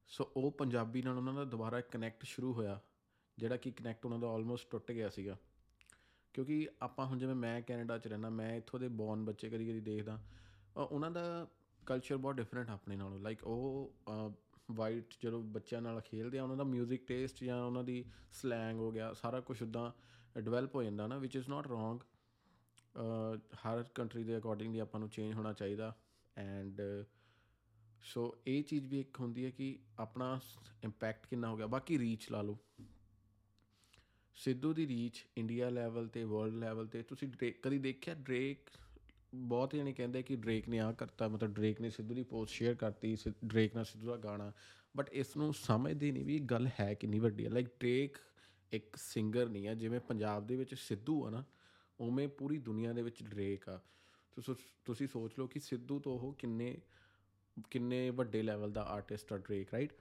ਸੋ 0.08 0.32
ਉਹ 0.38 0.52
ਪੰਜਾਬੀ 0.52 1.02
ਨਾਲ 1.02 1.18
ਉਹਨਾਂ 1.18 1.34
ਦਾ 1.34 1.44
ਦੁਬਾਰਾ 1.44 1.82
ਕਨੈਕਟ 1.82 2.24
ਸ਼ੁਰੂ 2.24 2.54
ਹੋਇਆ, 2.54 2.82
ਜਿਹੜਾ 3.38 3.58
ਕਿ 3.58 3.72
ਕਨੈਕਟ 3.72 4.06
ਉਹਨਾਂ 4.06 4.20
ਦਾ 4.20 4.28
ਆਲਮੋਸਟ 4.28 4.70
ਟੁੱਟ 4.70 4.92
ਗਿਆ 4.92 5.10
ਸੀਗਾ। 5.10 5.38
ਕਿਉਂਕਿ 6.34 6.68
ਆਪਾਂ 6.82 7.06
ਹੁਣ 7.06 7.18
ਜਿਵੇਂ 7.18 7.36
ਮੈਂ 7.36 7.62
ਕੈਨੇਡਾ 7.62 7.98
'ਚ 7.98 8.08
ਰਹਿਣਾ 8.08 8.30
ਮੈਂ 8.30 8.56
ਇੱਥੋਂ 8.56 8.80
ਦੇ 8.80 8.88
ਬੌਰਨ 8.88 9.26
ਬੱਚੇ 9.26 9.50
ਕਦੀ 9.50 9.70
ਕਦੀ 9.70 9.80
ਦੇਖਦਾ। 9.82 10.20
ਉਹਨਾਂ 10.78 11.12
ਦਾ 11.12 11.48
ਕਲਚਰ 11.86 12.18
ਬਹੁਤ 12.18 12.36
ਡਿਫਰੈਂਟ 12.36 12.70
ਆਪਣੇ 12.70 12.96
ਨਾਲੋਂ। 12.96 13.20
ਲਾਈਕ 13.20 13.44
ਉਹ 13.44 13.94
ਵਾਈਟ 14.72 15.14
ਜਦੋਂ 15.22 15.42
ਬੱਚਿਆਂ 15.44 15.82
ਨਾਲ 15.82 16.00
ਖੇਲਦੇ 16.02 16.38
ਆ, 16.38 16.44
ਉਹਨਾਂ 16.44 16.58
ਦਾ 16.58 16.64
뮤직 16.64 16.98
ਟੇਸਟ 17.08 17.44
ਜਾਂ 17.44 17.64
ਉਹਨਾਂ 17.64 17.84
ਦੀ 17.84 18.04
ਸਲੈਂਗ 18.34 18.78
ਹੋ 18.78 18.92
ਗਿਆ, 18.92 19.14
ਸਾਰਾ 19.14 19.40
ਕੁਝ 19.40 19.62
ਉਦਾਂ 19.64 19.92
ਡਿਵੈਲਪ 20.42 20.76
ਹੋ 20.76 20.84
ਜਾਂਦਾ 20.84 21.08
ਨਾ 21.08 21.18
ਵਿਚ 21.18 21.36
ਇਜ਼ 21.36 21.50
ਨਾਟ 21.50 21.68
ਰੋਂਗ 21.68 22.00
ਹਰ 23.56 23.84
ਕੰਟਰੀ 23.96 24.24
ਦੇ 24.24 24.38
ਅਕੋਰਡਿੰਗਲੀ 24.38 24.80
ਆਪਾਂ 24.80 25.00
ਨੂੰ 25.00 25.10
ਚੇਂਜ 25.10 25.34
ਹੋਣਾ 25.34 25.54
ਚਾਹੀਦਾ। 25.54 25.96
ਐਂਡ 26.38 26.82
ਸੋ 28.04 28.36
ਇਹ 28.48 28.64
ਚੀਜ਼ 28.64 28.88
ਵੀ 28.88 29.00
ਇੱਕ 29.00 29.20
ਹੁੰਦੀ 29.20 29.46
ਹੈ 29.46 29.50
ਕਿ 29.50 29.78
ਆਪਣਾ 30.00 30.40
ਇੰਪੈਕਟ 30.84 31.28
ਕਿੰਨਾ 31.28 31.50
ਹੋ 31.50 31.58
ਗਿਆ। 31.58 31.68
ਬਾਕੀ 31.68 31.98
ਰੀਚ 32.00 32.32
ਲਾ 32.32 32.42
ਲਓ। 32.42 32.58
ਸਿੱਧੂ 34.36 34.74
ਦੀ 34.74 34.88
ਰੀਚ 34.88 35.26
ਇੰਡੀਆ 35.38 35.70
ਲੈਵਲ 35.70 36.08
ਤੇ 36.08 36.24
ਵਰਲਡ 36.24 36.54
ਲੈਵਲ 36.54 36.88
ਤੇ। 36.88 37.02
ਤੁਸੀਂ 37.02 37.28
ਕਦੀ 37.64 37.78
ਦੇਖਿਆ 37.80 38.14
ਡ੍ਰੇਕ? 38.14 38.70
ਬਹੁਤ 39.36 39.76
ਜਣੇ 39.76 39.94
ਕਹਿੰਦੇ 39.94 40.22
ਕਿ 40.24 40.36
ਡ੍ਰੇਕ 40.36 40.68
ਨੇ 40.70 40.80
ਆ 40.80 40.92
ਕਰਤਾ, 40.92 41.28
ਮਤਲਬ 41.28 41.54
ਡ੍ਰੇਕ 41.54 41.82
ਨੇ 41.82 41.90
ਸਿੱਧੂ 41.90 42.14
ਦੀ 42.14 42.24
ਪੋਸਟ 42.24 42.54
ਸ਼ੇਅਰ 42.54 42.76
ਕਰਤੀ 42.76 43.16
ਡ੍ਰੇਕ 43.46 43.76
ਨਾਲ 43.76 43.86
ਸਿੱਧੂ 43.86 44.08
ਦਾ 44.08 44.18
ਗਾਣਾ। 44.18 44.52
ਬਟ 44.98 45.10
ਇਸ 45.14 45.36
ਨੂੰ 45.38 45.54
ਸਮਝਦੇ 45.54 46.12
ਨਹੀਂ 46.12 46.26
ਵੀ 46.26 46.40
ਗੱਲ 46.40 46.68
ਹੈ 46.80 46.94
ਕਿੰਨੀ 46.94 47.20
ਵੱਡੀ 47.20 47.46
ਹੈ 47.46 47.50
ਲਾਈਕ 47.50 47.68
ਡ੍ਰੇਕ 47.80 48.18
ਇੱਕ 48.72 48.96
ਸਿੰਗਰ 48.96 49.50
ਨਹੀਂ 49.50 49.68
ਆ, 49.68 49.74
ਜਿਵੇਂ 49.74 50.00
ਪੰਜਾਬ 50.00 50.48
ਦੇ 50.48 50.56
ਵਿੱਚ 50.56 50.76
ਸਿੱਧੂ 50.76 51.26
ਆ 51.26 51.30
ਨਾ, 51.30 51.44
ਉਵੇਂ 52.00 52.28
ਪੂਰੀ 52.28 52.58
ਦੁਨੀਆ 52.58 52.94
ਦੇ 52.94 53.02
ਵਿੱਚ 53.02 53.24
ਡ੍ਰੇਕ 53.24 53.70
ਆ। 53.70 53.80
ਤੁਸੀਂ 54.36 54.56
ਤੁਸੀਂ 54.86 55.08
ਸੋਚ 55.08 55.34
ਲਓ 55.40 55.48
ਕਿ 55.48 55.60
ਸਿੱਧੂ 55.60 56.00
ਤੋਂ 56.00 56.20
ਉਹ 56.20 56.34
ਕਿੰਨੇ 56.34 56.78
ਕਿੰਨੇ 57.72 58.10
ਵੱਡੇ 58.10 58.42
ਲੈਵਲ 58.42 58.72
ਦਾ 58.72 58.82
ਆਰਟਿਸਟ 58.82 59.34
ਆ 59.34 59.38
ਡ੍ਰੇਕ 59.38 59.74
ਰਾਈਟ 59.74 59.94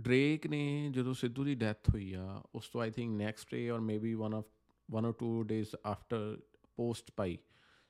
ਡ੍ਰੇਕ 0.00 0.46
ਨੇ 0.46 0.90
ਜਦੋਂ 0.90 1.14
ਸਿੱਧੂ 1.14 1.44
ਦੀ 1.44 1.54
ਡੈਥ 1.54 1.90
ਹੋਈ 1.90 2.12
ਆ 2.12 2.42
ਉਸ 2.54 2.68
ਤੋਂ 2.68 2.80
I 2.80 2.90
think 2.90 3.16
next 3.16 3.50
day 3.50 3.70
or 3.70 3.80
maybe 3.80 4.14
one 4.14 4.34
of 4.34 4.44
one 4.88 5.06
or 5.06 5.12
two 5.12 5.42
days 5.42 5.74
after 5.86 6.40
post 6.76 7.10
Bhai 7.10 7.38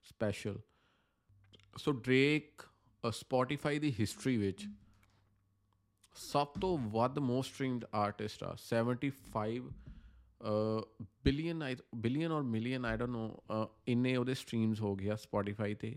special 0.05 0.61
so 1.77 1.93
Drake 1.93 2.63
Spotify 3.05 3.79
ਦੀ 3.79 3.93
ਹਿਸਟਰੀ 4.01 4.37
ਵਿੱਚ 4.37 4.67
ਸਭ 6.17 6.47
ਤੋਂ 6.61 6.79
ਵੱਧ 6.79 7.19
ਮੋਸਟ 7.19 7.53
ਸਟ੍ਰੀਮਡ 7.55 7.85
ਆਰਟਿਸਟ 7.95 8.43
ਆ 8.45 8.57
75 8.67 9.61
billion 11.25 11.65
billion 11.97 12.33
or 12.33 12.43
million 12.43 12.85
I 12.85 12.97
don't 12.97 13.11
know 13.11 13.69
ਇੰਨੇ 13.87 14.17
ਉਹਦੇ 14.17 14.35
ਸਟ੍ਰੀਮਸ 14.35 14.81
ਹੋ 14.81 14.95
ਗਿਆ 14.97 15.17
ਸਪੋਟੀਫਾਈ 15.17 15.75
ਤੇ 15.75 15.95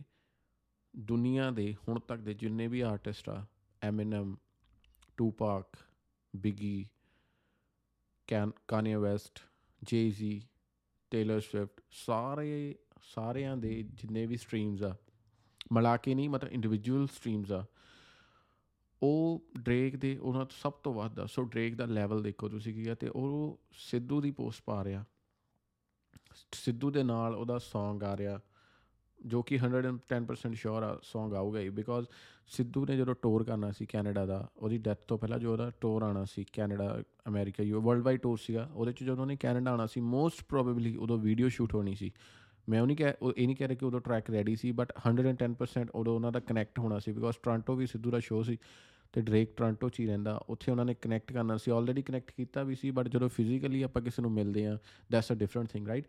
ਦੁਨੀਆ 0.93 1.49
ਦੇ 1.51 1.73
ਹੁਣ 1.87 1.99
ਤੱਕ 1.99 2.21
ਦੇ 2.21 2.33
ਜਿੰਨੇ 2.33 2.67
ਵੀ 2.67 2.81
ਆਰਟਿਸਟ 2.81 3.29
ਆ 3.29 3.45
Eminem 3.81 4.35
ਟੂਪਾਕ 5.17 5.77
Biggie 6.36 6.88
can 8.26 8.50
Kanye 8.68 8.98
West 8.98 9.40
Jay Z 9.82 10.42
Taylor 11.10 11.40
Swift 11.40 11.80
ਸਾਰੇ, 11.90 12.78
ਸਾਰਿਆਂ 13.02 13.56
ਦੇ 13.56 13.82
ਜਿੰਨੇ 13.82 14.26
ਵੀ 14.26 14.36
ਸਟ੍ਰੀਮਸ 14.36 14.82
ਆ, 14.82 14.96
ਮਿਲਾ 15.72 15.96
ਕੇ 15.96 16.14
ਨਹੀਂ, 16.14 16.30
ਮਤਲਬ 16.30 16.52
ਇੰਡੀਵਿਜੂਅਲ 16.52 17.06
ਸਟ੍ਰੀਮਸ 17.06 17.52
ਆ, 17.52 17.64
ਉਹ 19.02 19.44
ਡ੍ਰੇਕ 19.58 19.96
ਦੇ, 19.96 20.16
ਉਹਨਾਂ 20.16 20.46
ਤੋਂ 20.46 20.58
ਸਭ 20.60 20.72
ਤੋਂ 20.72 20.94
ਵੱਧ 20.94 21.20
ਆ। 21.20 21.26
ਸੋ 21.26 21.42
ਡ੍ਰੇਕ 21.42 21.74
ਦਾ 21.74 21.84
ਲੈਵਲ 21.84 22.22
ਦੇਖੋ 22.22 22.48
ਤੁਸੀਂ 22.48 22.74
ਕੀ 22.74 22.90
ਆ, 22.90 22.94
ਤੇ 22.94 23.08
ਉਹ 23.08 23.60
ਸਿੱਧੂ 23.72 24.20
ਦੀ 24.20 24.30
ਪੋਸਟ 24.30 24.62
ਪਾ 24.62 24.84
ਰਿਹਾ। 24.84 25.04
ਸਿੱਧੂ 26.52 26.90
ਦੇ 26.90 27.02
ਨਾਲ 27.02 27.34
ਉਹਦਾ 27.34 27.56
Song 27.56 28.04
ਆ 28.04 28.16
ਰਿਹਾ। 28.16 28.40
ਜੋ 29.26 29.42
ਕਿ 29.42 29.56
110% 29.56 30.54
ਸ਼ੋਰ 30.54 30.82
ਆ, 30.82 30.94
Song 30.94 31.34
ਆਊਗਾ 31.34 31.60
ਹੀ 31.60 31.68
ਬਿਕੋਜ਼ 31.68 32.06
ਸਿੱਧੂ 32.46 32.86
ਨੇ 32.86 32.96
ਜਦੋਂ 32.96 33.14
ਟੂਰ 33.22 33.44
ਕਰਨਾ 33.44 33.72
ਸੀ 33.72 33.86
ਕੈਨੇਡਾ 33.86 34.26
ਦਾ, 34.26 34.48
ਉਹਦੀ 34.56 34.78
ਡੈਥ 34.78 34.98
ਤੋਂ 35.08 35.18
ਪਹਿਲਾਂ 35.18 35.38
ਜੋ 35.38 35.52
ਉਹਦਾ 35.52 35.72
ਟੂਰ 35.80 36.02
ਆਣਾ 36.02 36.24
ਸੀ 36.24 36.46
Canada, 36.52 37.02
America, 37.28 37.62
you 37.62 37.80
world 37.80 38.02
wide 38.02 38.20
tour 38.20 38.38
ਸੀਗਾ, 38.38 38.70
ਉਹਦੇ 38.74 38.92
ਚ 38.92 39.04
ਜਦੋਂ 39.04 39.22
ਉਹਨੇ 39.22 39.36
ਕੈਨੇਡਾ 39.36 39.72
ਆਣਾ 39.72 39.86
ਸੀ 39.86 40.00
ਮੋਸਟ 40.00 40.44
ਪ੍ਰੋਬੇਬਲੀ 40.48 40.96
ਉਦੋਂ 40.96 41.18
ਵੀਡੀਓ 41.18 41.48
ਸ਼ੂਟ 41.48 41.74
ਹੋਣੀ 41.74 41.94
ਸੀ। 41.94 42.12
ਮੈਂ 42.68 42.80
ਉਹ 42.82 42.86
ਨਹੀਂ 42.86 42.96
ਕਹਿ 42.96 43.12
ਇਹ 43.36 43.46
ਨਹੀਂ 43.46 43.56
ਕਹਿ 43.56 43.68
ਰਿਹਾ 43.68 43.78
ਕਿ 43.78 43.86
ਉਦੋਂ 43.86 44.00
ਟਰੈਕ 44.00 44.30
ਰੈਡੀ 44.30 44.56
ਸੀ 44.56 44.72
ਬਟ 44.72 44.92
110% 45.08 45.90
ਉਦੋਂ 45.94 46.14
ਉਹਨਾਂ 46.14 46.32
ਦਾ 46.32 46.40
ਕਨੈਕਟ 46.40 46.78
ਹੋਣਾ 46.78 46.98
ਸੀ 46.98 47.12
ਬਿਕੋਜ਼ 47.12 47.36
ਟੋਰਾਂਟੋ 47.42 47.74
ਵੀ 47.74 47.86
ਸਿੱਧੂ 47.86 48.10
ਦਾ 48.10 48.18
ਸ਼ੋਅ 48.18 48.42
ਸੀ 48.42 48.58
ਤੇ 49.12 49.20
ਡ੍ਰੇਕ 49.20 49.56
ਟੋਰਾਂਟੋ 49.56 49.88
'ਚ 49.88 50.00
ਹੀ 50.00 50.06
ਰਹਿੰਦਾ, 50.06 50.44
ਉੱਥੇ 50.48 50.70
ਉਹਨਾਂ 50.70 50.84
ਨੇ 50.84 50.94
ਕਨੈਕਟ 50.94 51.32
ਕਰਨਾ 51.32 51.56
ਸੀ 51.56 51.70
ਆਲਰੇਡੀ 51.70 52.02
ਕਨੈਕਟ 52.02 52.32
ਕੀਤਾ 52.36 52.62
ਵੀ 52.62 52.74
ਸੀ 52.74 52.90
ਬਟ 52.90 53.08
ਜਦੋਂ 53.08 53.28
ਫਿਜ਼ੀਕਲੀ 53.28 53.82
ਆਪਾਂ 53.82 54.02
ਕਿਸੇ 54.02 54.22
ਨੂੰ 54.22 54.32
ਮਿਲਦੇ 54.32 54.66
ਆ 54.66 54.78
that's 55.12 55.32
a 55.32 55.34
different 55.34 55.68
thing 55.68 55.88
right 55.88 56.06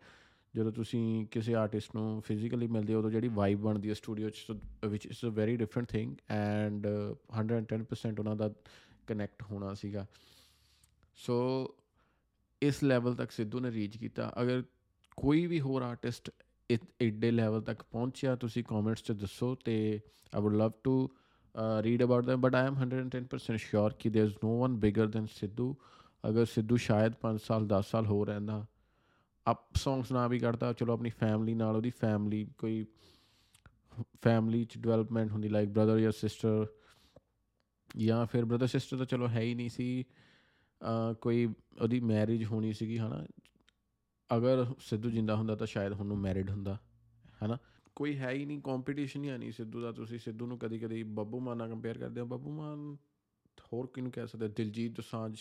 ਜਦੋਂ 0.55 0.71
ਤੁਸੀਂ 0.71 1.25
ਕਿਸੇ 1.25 1.53
ਆਰਟਿਸਟ 1.53 1.95
ਨੂੰ 1.95 2.21
ਫਿਜ਼ੀਕਲੀ 2.21 2.67
ਮਿਲਦੇ 2.67 2.93
ਹੋ 2.93 2.99
ਉਦੋਂ 2.99 3.11
ਜਿਹੜੀ 3.11 3.27
ਵਾਈਬ 3.27 3.59
ਬਣਦੀ 3.59 3.89
ਹੈ 3.89 3.93
ਸਟੂਡੀਓ 3.93 4.29
'ਚ 4.29 4.51
ਵਿਚ 4.85 5.05
is 5.05 5.25
a 5.25 5.29
very 5.29 5.57
different 5.57 5.87
thing 5.87 6.15
and 6.29 6.87
110% 7.41 8.19
ਉਹਨਾਂ 8.19 8.35
ਦਾ 8.35 8.53
ਕਨੈਕਟ 9.07 9.43
ਹੋਣਾ 9.43 9.73
ਸੀਗਾ 9.73 10.05
ਸੋ 11.15 11.37
ਇਸ 12.61 12.83
ਲੈਵਲ 12.83 13.15
ਤੱਕ 13.15 13.31
ਸਿੱਧੂ 13.31 13.59
ਨੇ 13.59 13.71
ਰੀਚ 13.71 13.97
ਕੀਤਾ 13.97 14.33
ਅਗਰ 14.41 14.63
ਕੋਈ 15.17 15.45
ਵੀ 15.47 15.59
ਹੋਰ 15.61 15.81
ਆਰਟਿਸਟ 15.81 16.29
ਐਡੇ 17.01 17.31
ਲੈਵਲ 17.31 17.61
ਤੱਕ 17.61 17.83
ਪਹੁੰਚਿਆ 17.83 18.35
ਤੁਸੀਂ 18.35 18.63
ਕਮੈਂਟਸ 18.63 19.03
'ਚ 19.03 19.11
ਦੱਸੋ 19.11 19.55
ਤੇ 19.55 19.99
I 20.35 20.41
would 20.41 20.53
love 20.53 20.71
to 20.83 21.09
read 21.81 22.03
about 22.03 22.29
them 22.29 22.37
but 22.37 22.55
I 22.55 22.67
am 22.67 22.75
110% 22.83 23.57
sure 23.57 23.93
ਕਿ 23.99 24.09
there 24.09 24.27
is 24.27 24.33
no 24.45 24.51
one 24.63 24.79
bigger 24.79 25.07
than 25.15 25.25
Sidhu 25.25 25.75
ਅਗਰ 26.29 26.45
ਸਿੱਧੂ 26.45 26.77
ਸ਼ਾਇਦ 26.77 27.13
5 27.21 27.37
ਸਾਲ 27.37 27.67
10 27.67 27.81
ਸਾਲ 27.81 28.05
ਹੋ 28.05 28.23
ਰਹਿੰਦਾ 28.25 28.65
ਅਪ 29.46 29.76
ਸੌਂਗਸ 29.76 30.12
ਨਾ 30.12 30.26
ਵੀ 30.28 30.38
ਕਰਦਾ 30.38 30.72
ਚਲੋ 30.72 30.92
ਆਪਣੀ 30.92 31.10
ਫੈਮਿਲੀ 31.10 31.54
ਨਾਲ, 31.54 31.76
ਉਹਦੀ 31.76 31.90
ਫੈਮਿਲੀ 31.90 32.46
ਕੋਈ 32.58 32.84
ਫੈਮਿਲੀ 34.22 34.64
ਚ 34.64 34.78
ਡਿਵੈਲਪਮੈਂਟ 34.78 35.30
ਹੁੰਦੀ 35.30 35.48
ਲਾਈਕ 35.48 35.68
ਬ੍ਰਦਰ 35.68 35.98
ਜਾਂ 36.00 36.12
ਸਿਸਟਰ 36.12 36.66
ਜਾਂ 37.96 38.24
ਫਿਰ 38.26 38.44
ਬ੍ਰਦਰ 38.44 38.66
ਸਿਸਟਰ 38.66 38.96
ਤਾਂ 38.96 39.06
ਚਲੋ 39.06 39.28
ਹੈ 39.28 39.40
ਹੀ 39.40 39.54
ਨਹੀਂ 39.54 39.68
ਸੀ 39.70 40.04
ਕੋਈ 41.20 41.46
ਉਹਦੀ 41.80 42.00
ਮੈਰਿਜ 42.02 42.44
ਹੋਣੀ 42.44 42.72
ਸੀਗੀ, 42.72 42.98
ਹਨਾ। 42.98 43.24
ਅਗਰ 44.30 44.64
ਸਿੱਧੂ 44.80 45.10
ਜਿੰਦਾ 45.10 45.36
ਹੁੰਦਾ 45.36 45.54
ਤਾਂ 45.56 45.66
ਸ਼ਾਇਦ 45.66 45.92
ਹੁਣ 45.92 46.06
ਨੂੰ 46.06 46.18
ਮੈਰਿਡ 46.18 46.50
ਹੁੰਦਾ, 46.50 46.76
ਹਨਾ। 47.44 47.58
ਕੋਈ 47.96 48.16
ਹੈ 48.18 48.30
ਹੀ 48.30 48.44
ਨਹੀਂ 48.44 48.60
ਕੰਪੀਟੀਸ਼ਨ 48.62 49.24
ਹੀ 49.24 49.30
ਨਹੀਂ 49.30 49.52
ਸਿੱਧੂ 49.52 49.80
ਦਾ, 49.80 49.92
ਤੁਸੀਂ 49.92 50.18
ਸਿੱਧੂ 50.18 50.46
ਨੂੰ 50.46 50.58
ਕਦੀ 50.58 50.78
ਕਦੀ 50.78 51.02
ਬੱਬੂ 51.02 51.40
ਮਾਨ 51.40 51.56
ਨਾਲ 51.58 51.68
ਕੰਪੇਅਰ 51.68 51.98
ਕਰਦੇ 51.98 52.20
ਹੋ। 52.20 52.26
ਬੱਬੂ 52.26 52.50
ਮਾਨ 52.52 52.96
ਹੋਰ 53.64 53.86
ਕਿਹਨੂੰ 53.94 54.12
ਕਹਿ 54.12 54.26
ਸਕਦੇ? 54.26 54.48
Diljit 54.48 54.92
Dosanjh 54.92 55.36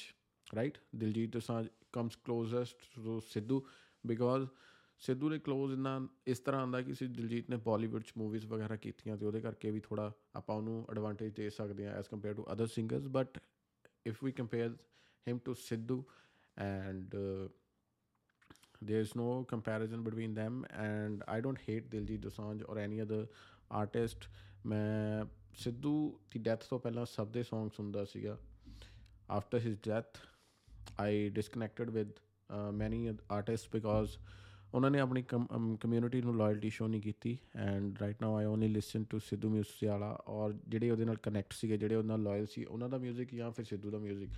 right 0.47 0.77
Diljit 0.95 1.31
Dosanjh 1.33 1.67
comes 1.93 2.15
closest 2.15 2.75
to 2.95 3.19
Sidhu. 3.27 3.63
Because 4.07 4.49
Sidhu 4.97 5.29
ਦੇ 5.29 5.39
ਕਲੋਜ਼ 5.39 5.73
ਇਨਾ, 5.73 6.07
ਇਸ 6.27 6.39
ਤਰ੍ਹਾਂ 6.39 6.61
ਆਂਦਾ 6.61 6.81
ਕਿ 6.81 6.93
ਸੀ 6.93 7.07
ਦਿਲਜੀਤ 7.07 7.49
ਨੇ 7.49 7.57
ਬਾਲੀਵੁੱਡ 7.57 8.03
ਚ 8.03 8.13
ਮੂਵੀਜ਼ 8.17 8.45
ਵਗੈਰਾ 8.45 8.75
ਕੀਤੀਆਂ 8.75 9.17
ਤੇ 9.17 9.25
ਉਹਦੇ 9.25 9.41
ਕਰਕੇ 9.41 9.71
ਵੀ 9.71 9.79
ਥੋੜਾ 9.79 10.13
ਆਪਾਂ 10.35 10.55
ਉਹਨੂੰ 10.55 10.87
ਐਡਵਾਂਟੇਜ 10.91 11.33
ਦੇ 11.33 11.49
ਸਕਦੇ 11.49 11.87
ਆ 11.87 11.91
as 11.91 12.07
compare 12.07 12.33
to 12.33 12.45
other 12.53 12.67
singers 12.67 13.07
but 13.07 13.37
if 14.07 14.23
we 14.23 14.31
compare 14.31 14.77
him 15.27 15.39
to 15.39 15.53
Sidhu 15.53 16.05
and 16.57 17.15
there's 18.89 19.11
no 19.21 19.25
comparison 19.55 20.03
between 20.09 20.31
them 20.37 20.55
and 20.85 21.23
i 21.33 21.43
don't 21.45 21.59
hate 21.69 21.89
diljit 21.95 22.21
dosanjh 22.21 22.65
or 22.65 22.77
any 22.77 23.05
other 23.05 23.25
artist. 23.83 24.29
ਮੈਂ 24.65 25.25
ਸਿੱਧੂ 25.53 26.19
ਦੀ 26.31 26.39
ਡੈਥ 26.39 26.63
ਤੋਂ 26.69 26.79
ਪਹਿਲਾਂ 26.79 27.05
ਸਭ 27.05 27.27
ਦੇ 27.27 27.41
Song 27.41 27.69
ਸੁਣਦਾ 27.69 28.05
ਸੀਗਾ। 28.05 28.39
After 29.29 29.59
his 29.59 29.77
death 29.83 30.17
I 30.99 31.29
disconnected 31.29 31.89
with 31.89 32.11
many 32.73 33.13
artist 33.31 33.69
because 33.71 34.17
ਉਹਨਾਂ 34.73 34.91
ਨੇ 34.91 34.99
ਆਪਣੀ 34.99 35.23
ਕਮਿਊਨਿਟੀ 35.81 36.21
ਨੂੰ 36.21 36.37
ਲਾਇਲਟੀ 36.37 36.69
ਸ਼ੋ 36.69 36.87
ਨਹੀਂ 36.87 37.01
ਕੀਤੀ 37.01 37.37
and 37.55 37.99
right 38.01 38.21
now 38.21 38.35
I 38.35 38.45
only 38.45 38.67
listen 38.67 39.03
to 39.03 39.19
Sidhu 39.19 39.49
music 39.49 39.89
ਔਰ 40.27 40.53
ਜਿਹੜੇ 40.67 40.89
ਉਹਦੇ 40.89 41.05
ਨਾਲ 41.05 41.15
ਕਨੈਕਟ 41.15 41.53
ਸੀਗੇ 41.53 41.77
ਜਿਹੜੇ 41.77 41.95
ਉਹਨਾਂ 41.95 42.17
ਨਾਲ 42.17 42.23
ਲਾਇਲ 42.23 42.45
ਸੀ 42.45 42.65
ਉਹਨਾਂ 42.65 42.89
ਦਾ 42.89 42.97
ਮਿਊਜ਼ਿਕ 42.97 43.35
ਜਾਂ 43.35 43.51
ਫਿਰ 43.51 43.65
ਸਿੱਧੂ 43.65 43.91
ਦਾ 43.91 43.97
ਮਿਊਜ਼ਿਕ 43.97 44.29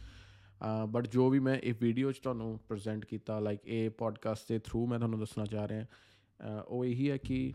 ਬਟ 0.90 1.08
ਜੋ 1.08 1.30
ਵੀ 1.30 1.40
ਮੈਂ 1.40 1.58
ਇਹ 1.58 1.74
ਵੀਡੀਓ 1.82 2.12
'ਚ 2.12 2.20
ਤੁਹਾਨੂੰ 2.20 2.60
ਪ੍ਰੈਜ਼ੈਂਟ 2.68 3.06
ਕੀਤਾ 3.06 3.40
ਲਾਈਕ 3.40 3.60
ਇਹ 3.66 3.90
ਪੋਡਕਾਸਟ 3.90 4.48
ਦੇ 4.50 4.60
ਥਰੂ 4.60 4.88
ਮੈਂ 4.88 5.00
ਤੁਹਾਨੂੰ 5.00 5.20
ਦੱਸਣਾ 5.20 5.46
ਚਾਹ 5.46 5.68
ਰਿਹਾ 5.68 5.86
ਉਹ 6.68 6.86
ਇਹੀ 6.86 7.12
ਹੈ 7.12 7.18
ਕਿ 7.18 7.54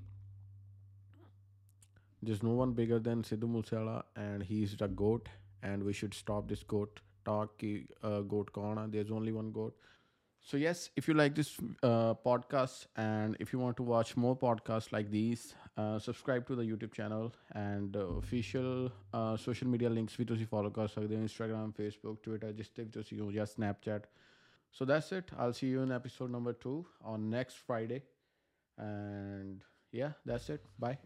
there's 2.27 2.43
no 2.43 2.53
one 2.53 2.73
bigger 2.73 2.99
than 2.99 3.23
Sidhu 3.23 3.49
Moosewala 3.49 4.03
and 4.17 4.43
he 4.43 4.63
is 4.63 4.77
the 4.77 4.89
goat 4.89 5.29
and 5.63 5.85
we 5.85 5.93
should 5.93 6.15
stop 6.15 6.49
this 6.49 6.65
goat 6.65 7.01
talk 7.25 7.59
ki 7.59 7.87
uh, 8.03 8.21
goat 8.23 8.53
kaun 8.53 8.79
hai 8.79 8.87
there's 8.87 9.11
only 9.11 9.33
one 9.33 9.53
goat 9.53 9.75
so 10.48 10.58
yes 10.58 10.90
if 10.96 11.08
you 11.08 11.14
like 11.14 11.36
this 11.36 11.58
uh, 11.84 12.14
podcast 12.28 12.88
and 12.96 13.38
if 13.40 13.54
you 13.54 13.60
want 13.60 13.78
to 13.78 13.84
watch 13.84 14.16
more 14.18 14.36
podcasts 14.38 14.92
like 14.92 15.10
these 15.10 15.56
uh, 15.78 15.98
subscribe 16.00 16.46
to 16.48 16.56
the 16.56 16.64
youtube 16.64 16.94
channel 16.94 17.34
and 17.56 17.96
uh, 17.96 18.02
official 18.24 18.92
uh, 19.14 19.36
social 19.38 19.68
media 19.76 19.90
links 19.90 20.18
ਵੀ 20.18 20.26
ਤੁਸੀਂ 20.26 20.48
follow 20.52 20.72
ਕਰ 20.72 20.88
ਸਕਦੇ 20.88 21.18
ਹੋ 21.18 21.24
instagram 21.24 21.74
facebook 21.80 22.20
twitter 22.28 22.52
ਜਿਸ 22.54 22.70
ਤੇ 22.70 22.84
ਵੀ 22.84 22.90
ਤੁਸੀਂ 22.90 23.20
ਹੋ 23.20 23.32
ਜਾਂ 23.32 23.46
snapchat 23.56 24.10
so 24.78 24.86
that's 24.92 25.12
it 25.20 25.34
i'll 25.38 25.58
see 25.62 25.72
you 25.74 25.82
in 25.88 25.96
episode 26.00 26.32
number 26.38 26.54
2 26.68 26.78
on 27.14 27.30
next 27.38 27.66
friday 27.68 28.02
and 28.90 29.70
yeah 30.02 30.14
that's 30.32 30.50
it 30.58 30.72
bye 30.86 30.98